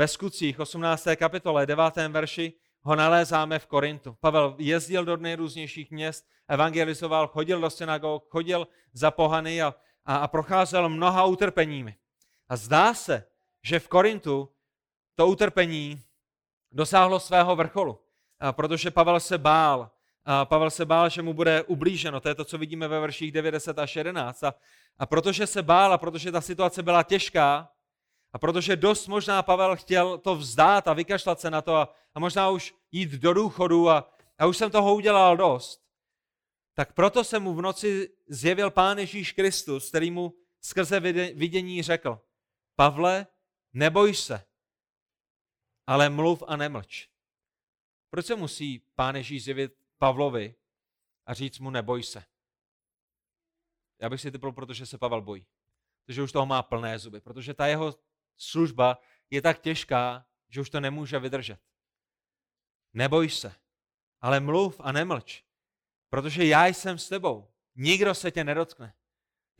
[0.00, 1.06] Ve skutcích 18.
[1.16, 1.96] kapitole 9.
[2.08, 4.16] verši ho nalézáme v Korintu.
[4.20, 9.74] Pavel jezdil do nejrůznějších měst, evangelizoval, chodil do synagog, chodil za pohany a,
[10.04, 11.96] a, a procházel mnoha utrpeními.
[12.48, 13.24] A zdá se,
[13.62, 14.48] že v Korintu
[15.14, 16.02] to utrpení
[16.72, 18.00] dosáhlo svého vrcholu,
[18.38, 19.90] a protože Pavel se bál.
[20.24, 22.20] A Pavel se bál, že mu bude ublíženo.
[22.20, 24.44] To je to, co vidíme ve verších 90 až 11.
[24.44, 24.54] A,
[24.98, 27.68] a protože se bál a protože ta situace byla těžká,
[28.32, 32.20] a protože dost možná Pavel chtěl to vzdát a vykašlat se na to a, a
[32.20, 35.82] možná už jít do důchodu a, a už jsem toho udělal dost,
[36.74, 41.00] tak proto se mu v noci zjevil Pán Ježíš Kristus, který mu skrze
[41.34, 42.20] vidění řekl,
[42.76, 43.26] Pavle,
[43.72, 44.44] neboj se,
[45.86, 47.08] ale mluv a nemlč.
[48.10, 50.54] Proč se musí Pán Ježíš zjevit Pavlovi
[51.26, 52.24] a říct mu neboj se?
[54.00, 55.46] Já bych si typl, protože se Pavel bojí.
[56.06, 57.20] Protože už toho má plné zuby.
[57.20, 57.94] Protože ta jeho
[58.42, 58.98] služba
[59.30, 61.60] je tak těžká, že už to nemůže vydržet.
[62.92, 63.54] Neboj se,
[64.20, 65.42] ale mluv a nemlč,
[66.10, 67.50] protože já jsem s tebou.
[67.74, 68.94] Nikdo se tě nedotkne.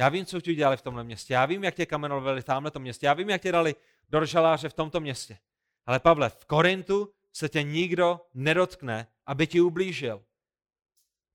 [0.01, 1.35] Já vím, co ti udělali v tomhle městě.
[1.35, 3.07] Já vím, jak tě kamenovali v tamhle městě.
[3.07, 3.75] Já vím, jak tě dali
[4.09, 5.39] do žaláře v tomto městě.
[5.87, 10.25] Ale Pavle, v Korintu se tě nikdo nedotkne, aby ti ublížil.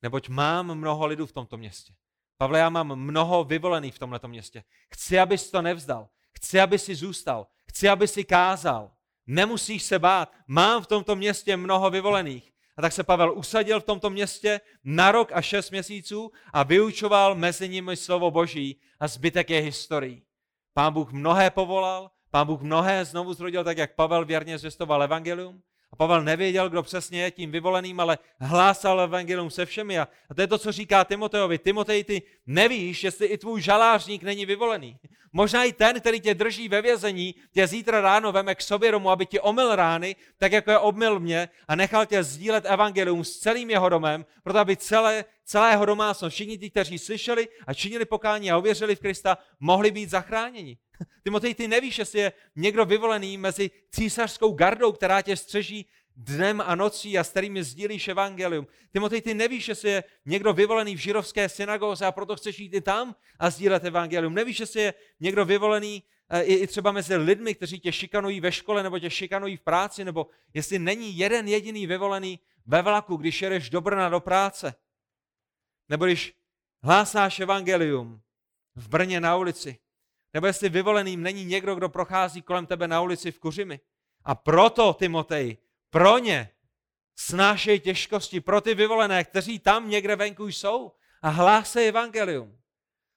[0.02, 1.96] Neboť mám mnoho lidů v tomto městě.
[2.38, 4.64] Pavle, já mám mnoho vyvolených v tomto městě.
[4.94, 6.10] Chci, abys to nevzdal.
[6.36, 7.48] Chci, aby si zůstal.
[7.70, 8.92] Chci, aby si kázal.
[9.28, 10.32] Nemusíš se bát.
[10.48, 12.52] Mám v tomto městě mnoho vyvolených.
[12.78, 17.36] A tak se Pavel usadil v tomto městě na rok a šest měsíců a vyučoval
[17.36, 20.24] mezi nimi slovo Boží a zbytek je historií.
[20.74, 25.62] Pán Bůh mnohé povolal, pán Bůh mnohé znovu zrodil, tak jak Pavel věrně zvěstoval evangelium.
[25.96, 30.00] A Pavel nevěděl, kdo přesně je tím vyvoleným, ale hlásal evangelium se všemi.
[30.00, 31.58] A to je to, co říká Timoteovi.
[31.58, 34.98] Timotej, ty nevíš, jestli i tvůj žalářník není vyvolený.
[35.32, 39.10] Možná i ten, který tě drží ve vězení, tě zítra ráno veme k sobě domů,
[39.10, 43.38] aby ti omyl rány, tak jako je obmyl mě a nechal tě sdílet evangelium s
[43.38, 48.06] celým jeho domem, proto aby celé, celé jeho domácnost, všichni ti, kteří slyšeli a činili
[48.06, 50.78] pokání a uvěřili v Krista, mohli být zachráněni.
[51.24, 55.86] Timotej, ty nevíš, jestli je někdo vyvolený mezi císařskou gardou, která tě střeží
[56.16, 58.68] dnem a nocí a s kterými sdílíš evangelium.
[58.92, 62.82] Timotej, ty nevíš, jestli je někdo vyvolený v židovské synagoze a proto chceš jít i
[62.82, 64.34] tam a sdílet evangelium.
[64.34, 68.52] Nevíš, jestli je někdo vyvolený eh, i, i třeba mezi lidmi, kteří tě šikanují ve
[68.52, 73.42] škole nebo tě šikanují v práci, nebo jestli není jeden jediný vyvolený ve vlaku, když
[73.42, 74.76] jedeš do Brna do práce.
[75.90, 76.34] Nebo když
[76.84, 78.22] hlásáš evangelium
[78.76, 79.80] v Brně na ulici.
[80.34, 83.80] Nebo jestli vyvoleným není někdo, kdo prochází kolem tebe na ulici v Kuřimi.
[84.24, 85.58] A proto, Timotej,
[85.90, 86.50] pro ně
[87.16, 92.58] snášej těžkosti, pro ty vyvolené, kteří tam někde venku jsou a hlásej evangelium.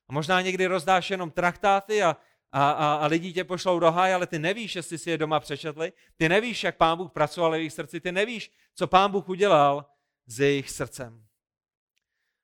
[0.08, 2.16] A možná někdy rozdáš jenom traktáty a,
[2.52, 5.40] a, a, a lidi tě pošlou do háje, ale ty nevíš, jestli si je doma
[5.40, 9.28] přečetli, ty nevíš, jak pán Bůh pracoval v jejich srdci, ty nevíš, co pán Bůh
[9.28, 9.86] udělal
[10.26, 11.27] s jejich srdcem.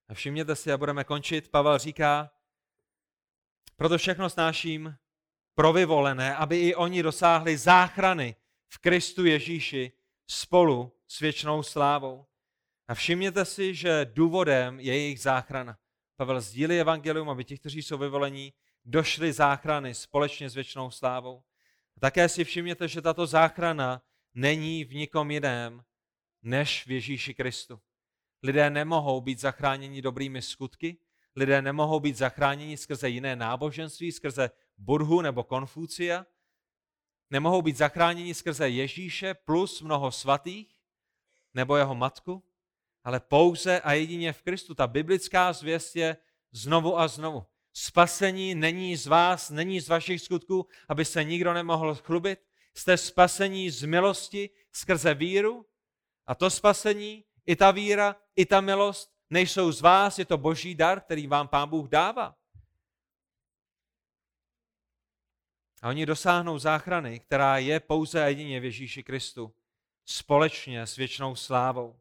[0.08, 2.30] A všimněte si, a budeme končit, Pavel říká,
[3.76, 4.96] proto všechno snáším
[5.54, 8.36] pro vyvolené, aby i oni dosáhli záchrany
[8.68, 9.92] v Kristu Ježíši
[10.26, 12.26] spolu s věčnou slávou.
[12.88, 15.78] A všimněte si, že důvodem je jejich záchrana.
[16.16, 18.52] Pavel sdílí evangelium, aby ti, kteří jsou vyvolení,
[18.84, 21.42] došli záchrany společně s věčnou slávou.
[21.96, 24.02] A také si všimněte, že tato záchrana
[24.34, 25.84] není v nikom jiném
[26.42, 27.80] než v Ježíši Kristu.
[28.44, 30.96] Lidé nemohou být zachráněni dobrými skutky,
[31.36, 36.26] lidé nemohou být zachráněni skrze jiné náboženství, skrze Budhu nebo Konfucia,
[37.30, 40.74] nemohou být zachráněni skrze Ježíše plus mnoho svatých
[41.54, 42.44] nebo jeho matku,
[43.04, 44.74] ale pouze a jedině v Kristu.
[44.74, 46.16] Ta biblická zvěst je
[46.52, 47.46] znovu a znovu.
[47.72, 52.38] Spasení není z vás, není z vašich skutků, aby se nikdo nemohl chlubit.
[52.74, 55.66] Jste spasení z milosti skrze víru
[56.26, 60.74] a to spasení, i ta víra, i ta milost nejsou z vás, je to boží
[60.74, 62.36] dar, který vám pán Bůh dává.
[65.82, 69.54] A oni dosáhnou záchrany, která je pouze a jedině v Ježíši Kristu,
[70.04, 72.00] společně s věčnou slávou.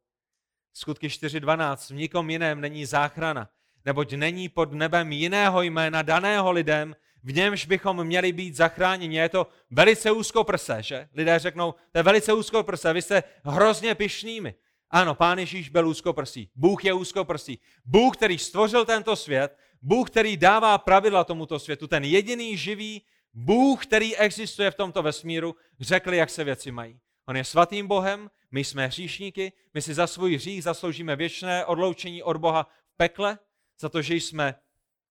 [0.73, 1.93] Skutky 4.12.
[1.93, 3.49] V nikom jiném není záchrana,
[3.85, 9.17] neboť není pod nebem jiného jména daného lidem, v němž bychom měli být zachráněni.
[9.17, 11.09] Je to velice úzkoprse, že?
[11.13, 14.55] Lidé řeknou, to je velice úzkoprse, vy jste hrozně pišnými.
[14.93, 16.49] Ano, Pán Ježíš byl úzkoprsý.
[16.55, 17.57] Bůh je úzkoprsý.
[17.85, 23.01] Bůh, který stvořil tento svět, Bůh, který dává pravidla tomuto světu, ten jediný živý
[23.33, 26.99] Bůh, který existuje v tomto vesmíru, řekl, jak se věci mají.
[27.25, 32.23] On je svatým Bohem, my jsme hříšníky, my si za svůj hřích zasloužíme věčné odloučení
[32.23, 33.39] od Boha v pekle,
[33.79, 34.55] za to, že jsme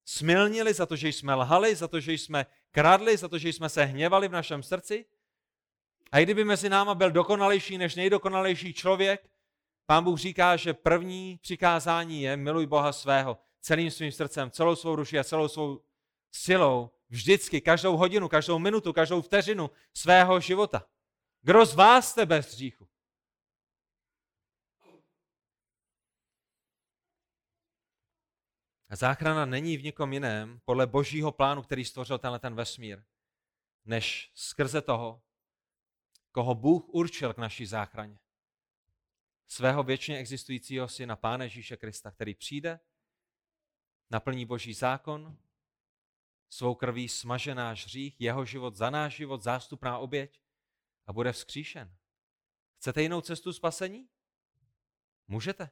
[0.04, 3.68] smilnili, za to, že jsme lhali, za to, že jsme kradli, za to, že jsme
[3.68, 5.04] se hněvali v našem srdci.
[6.12, 9.31] A i kdyby mezi náma byl dokonalejší než nejdokonalejší člověk,
[9.86, 14.96] pán Bůh říká, že první přikázání je miluj Boha svého celým svým srdcem, celou svou
[14.96, 15.84] duši a celou svou
[16.32, 20.86] silou, vždycky, každou hodinu, každou minutu, každou vteřinu svého života.
[21.42, 22.88] Kdo z vás jste bez hříchu?
[28.88, 33.02] A záchrana není v nikom jiném, podle božího plánu, který stvořil tenhle ten vesmír,
[33.84, 35.22] než skrze toho,
[36.32, 38.18] koho Bůh určil k naší záchraně.
[39.46, 42.80] Svého věčně existujícího syna Pána Ježíše Krista, který přijde,
[44.10, 45.36] naplní boží zákon,
[46.50, 50.40] svou krví smaže náš hřích, jeho život za náš život, zástupná oběť
[51.06, 51.96] a bude vzkříšen.
[52.76, 54.08] Chcete jinou cestu spasení?
[55.28, 55.70] Můžete.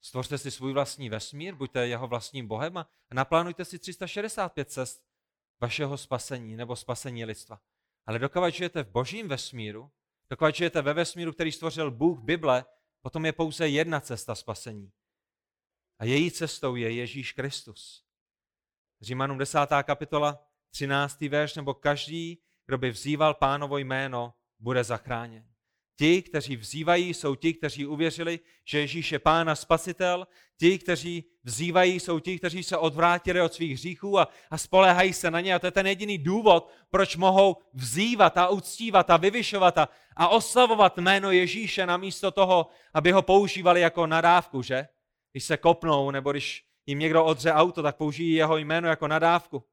[0.00, 5.04] Stvořte si svůj vlastní vesmír, buďte jeho vlastním bohem a naplánujte si 365 cest
[5.60, 7.60] vašeho spasení nebo spasení lidstva.
[8.06, 9.90] Ale dokud žijete v božím vesmíru,
[10.32, 12.64] dokud žijete ve vesmíru, který stvořil Bůh Bible,
[13.02, 14.92] potom je pouze jedna cesta spasení.
[15.98, 18.04] A její cestou je Ježíš Kristus.
[19.00, 19.58] Římanům 10.
[19.82, 21.20] kapitola, 13.
[21.20, 25.51] verš, nebo každý, kdo by vzýval pánovo jméno, bude zachráněn.
[25.98, 30.26] Ti, kteří vzývají, jsou ti, kteří uvěřili, že Ježíš je pán a spasitel.
[30.58, 35.30] Ti, kteří vzývají, jsou ti, kteří se odvrátili od svých hříchů a, a spolehají se
[35.30, 35.54] na ně.
[35.54, 40.28] A to je ten jediný důvod, proč mohou vzývat a uctívat a vyvyšovat a, a
[40.28, 44.88] oslavovat jméno Ježíše namísto toho, aby ho používali jako nadávku, že?
[45.32, 49.64] Když se kopnou nebo když jim někdo odře auto, tak použijí jeho jméno jako nadávku.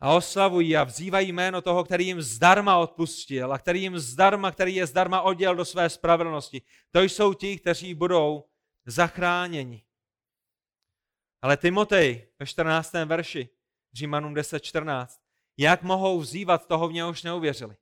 [0.00, 4.74] A oslavují a vzývají jméno toho, který jim zdarma odpustil a který jim zdarma, který
[4.74, 6.62] je zdarma odděl do své spravedlnosti.
[6.90, 8.44] To jsou ti, kteří budou
[8.86, 9.84] zachráněni.
[11.42, 12.92] Ale Timotej ve 14.
[12.92, 13.48] verši,
[13.92, 15.06] Římanům 10.14,
[15.56, 17.76] jak mohou vzývat toho, v něhož neuvěřili?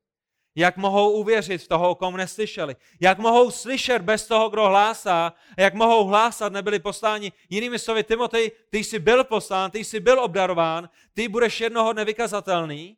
[0.55, 2.77] Jak mohou uvěřit v toho, komu neslyšeli?
[3.01, 5.33] Jak mohou slyšet bez toho, kdo hlásá?
[5.59, 7.33] A jak mohou hlásat, nebyli posláni?
[7.51, 12.97] Jinými slovy, Timotej, ty jsi byl poslán, ty jsi byl obdarován, ty budeš jednoho nevykazatelný.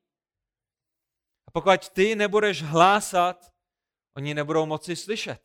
[1.46, 3.52] A pokud ty nebudeš hlásat,
[4.16, 5.40] oni nebudou moci slyšet.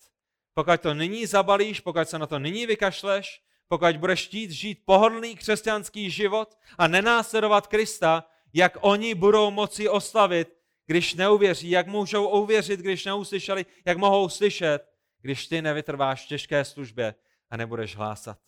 [0.53, 5.35] Pokud to nyní zabalíš, pokud se na to nyní vykašleš, pokud budeš chtít žít pohodlný
[5.35, 10.60] křesťanský život a nenásledovat Krista, jak oni budou moci oslavit
[10.91, 14.79] když neuvěří, jak můžou uvěřit, když neuslyšeli, jak mohou slyšet,
[15.21, 17.15] když ty nevytrváš v těžké službě
[17.49, 18.39] a nebudeš hlásat.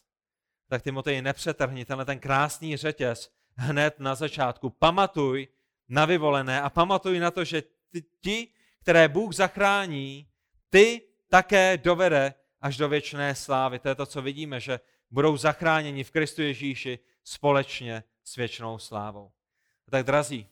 [0.70, 4.70] Tak Timotej, nepřetrhni tenhle ten krásný řetěz hned na začátku.
[4.70, 5.48] Pamatuj
[5.90, 7.64] na vyvolené a pamatuj na to, že
[8.22, 8.48] ti,
[8.82, 10.28] které Bůh zachrání,
[10.70, 13.80] ty také dovede až do věčné slávy.
[13.80, 14.80] To je to, co vidíme, že
[15.12, 19.32] budou zachráněni v Kristu Ježíši společně s věčnou slávou.
[19.90, 20.50] Tak drazí,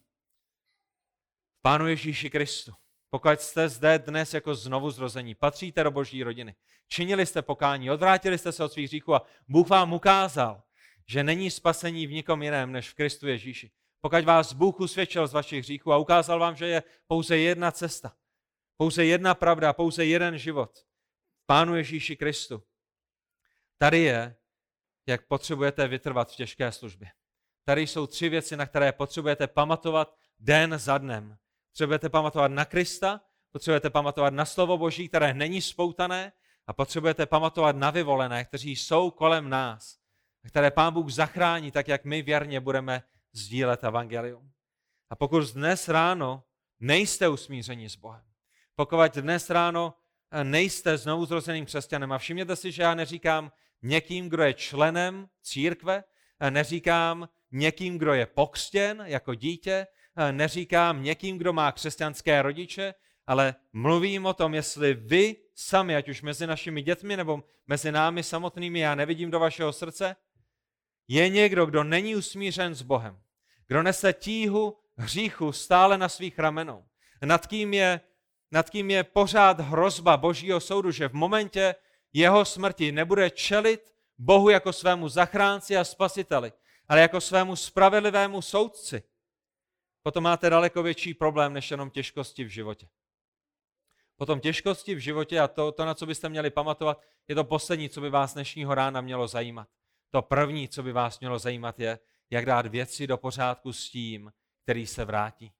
[1.61, 2.73] Pánu Ježíši Kristu,
[3.09, 6.55] pokud jste zde dnes jako znovu zrození, patříte do boží rodiny,
[6.87, 10.63] činili jste pokání, odvrátili jste se od svých hříchů a Bůh vám ukázal,
[11.07, 13.71] že není spasení v nikom jiném než v Kristu Ježíši.
[14.01, 18.15] Pokud vás Bůh usvědčil z vašich hříchů a ukázal vám, že je pouze jedna cesta,
[18.77, 20.79] pouze jedna pravda, pouze jeden život,
[21.45, 22.63] Pánu Ježíši Kristu.
[23.77, 24.35] Tady je,
[25.07, 27.11] jak potřebujete vytrvat v těžké službě.
[27.65, 31.37] Tady jsou tři věci, na které potřebujete pamatovat den za dnem.
[31.71, 36.31] Potřebujete pamatovat na Krista, potřebujete pamatovat na slovo Boží, které není spoutané
[36.67, 39.97] a potřebujete pamatovat na vyvolené, kteří jsou kolem nás,
[40.47, 43.03] které Pán Bůh zachrání, tak jak my věrně budeme
[43.33, 44.51] sdílet evangelium.
[45.09, 46.43] A pokud dnes ráno
[46.79, 48.23] nejste usmířeni s Bohem,
[48.75, 49.93] pokud dnes ráno
[50.31, 53.51] eh, nejste znovu zrozeným křesťanem, a všimněte si, že já neříkám
[53.81, 56.03] někým, kdo je členem církve,
[56.39, 59.87] eh, neříkám někým, kdo je pokřtěn jako dítě,
[60.31, 62.93] neříkám někým, kdo má křesťanské rodiče,
[63.27, 68.23] ale mluvím o tom, jestli vy sami, ať už mezi našimi dětmi nebo mezi námi
[68.23, 70.15] samotnými, já nevidím do vašeho srdce,
[71.07, 73.19] je někdo, kdo není usmířen s Bohem,
[73.67, 76.85] kdo nese tíhu hříchu stále na svých ramenou,
[77.21, 78.01] nad kým je,
[78.51, 81.75] nad kým je pořád hrozba Božího soudu, že v momentě
[82.13, 86.51] jeho smrti nebude čelit Bohu jako svému zachránci a spasiteli,
[86.87, 89.03] ale jako svému spravedlivému soudci,
[90.03, 92.87] potom máte daleko větší problém než jenom těžkosti v životě.
[94.15, 97.89] Potom těžkosti v životě a to, to, na co byste měli pamatovat, je to poslední,
[97.89, 99.67] co by vás dnešního rána mělo zajímat.
[100.09, 101.99] To první, co by vás mělo zajímat, je,
[102.29, 104.31] jak dát věci do pořádku s tím,
[104.63, 105.51] který se vrátí.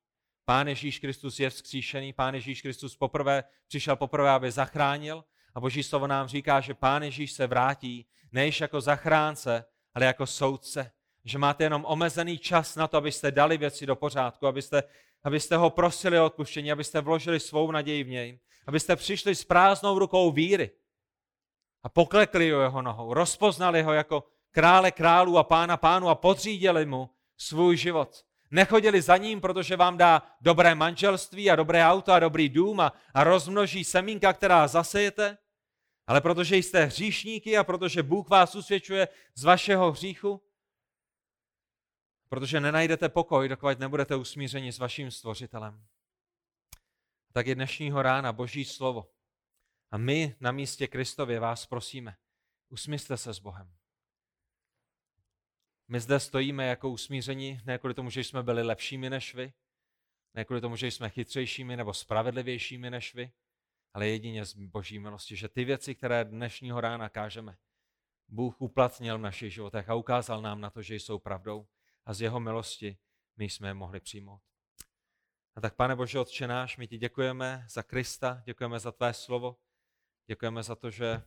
[0.45, 5.23] Pán Ježíš Kristus je vzkříšený, Pán Ježíš Kristus poprvé přišel poprvé, aby zachránil
[5.55, 10.25] a Boží slovo nám říká, že Pán Ježíš se vrátí než jako zachránce, ale jako
[10.25, 10.91] soudce.
[11.25, 14.83] Že máte jenom omezený čas na to, abyste dali věci do pořádku, abyste,
[15.23, 19.99] abyste ho prosili o odpuštění, abyste vložili svou naději v něj, abyste přišli s prázdnou
[19.99, 20.71] rukou víry
[21.83, 26.85] a poklekli o jeho nohou, rozpoznali ho jako krále králů a pána pánu a podřídili
[26.85, 28.23] mu svůj život.
[28.51, 32.93] Nechodili za ním, protože vám dá dobré manželství a dobré auto a dobrý dům a,
[33.13, 35.37] a rozmnoží semínka, která zasejete,
[36.07, 40.41] ale protože jste hříšníky a protože Bůh vás usvědčuje z vašeho hříchu,
[42.31, 45.85] protože nenajdete pokoj, dokud nebudete usmířeni s vaším stvořitelem.
[47.33, 49.11] Tak je dnešního rána Boží slovo.
[49.91, 52.17] A my na místě Kristově vás prosíme,
[52.69, 53.73] usmířte se s Bohem.
[55.87, 59.53] My zde stojíme jako usmíření, ne kvůli tomu, že jsme byli lepšími než vy,
[60.33, 63.31] ne kvůli tomu, že jsme chytřejšími nebo spravedlivějšími než vy,
[63.93, 67.57] ale jedině z boží milosti, že ty věci, které dnešního rána kážeme,
[68.27, 71.67] Bůh uplatnil v našich životech a ukázal nám na to, že jsou pravdou
[72.11, 72.97] a z jeho milosti
[73.37, 74.41] my jsme je mohli přijmout.
[75.55, 79.57] A tak, pane Bože, Otče náš, my ti děkujeme za Krista, děkujeme za tvé slovo,
[80.27, 81.23] děkujeme za to, že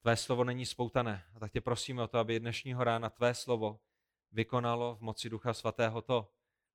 [0.00, 1.24] Tvé slovo není spoutané.
[1.34, 3.80] A tak tě prosíme o to, aby dnešního rána tvé slovo
[4.32, 6.32] vykonalo v moci Ducha Svatého to,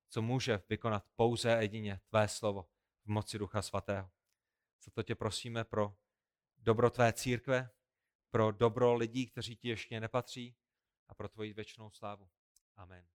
[0.09, 2.69] co může vykonat pouze jedině tvé slovo
[3.03, 4.09] v moci Ducha Svatého.
[4.83, 5.97] Za to tě prosíme pro
[6.57, 7.69] dobro tvé církve,
[8.31, 10.55] pro dobro lidí, kteří ti ještě nepatří
[11.07, 12.29] a pro tvoji věčnou slávu.
[12.75, 13.14] Amen.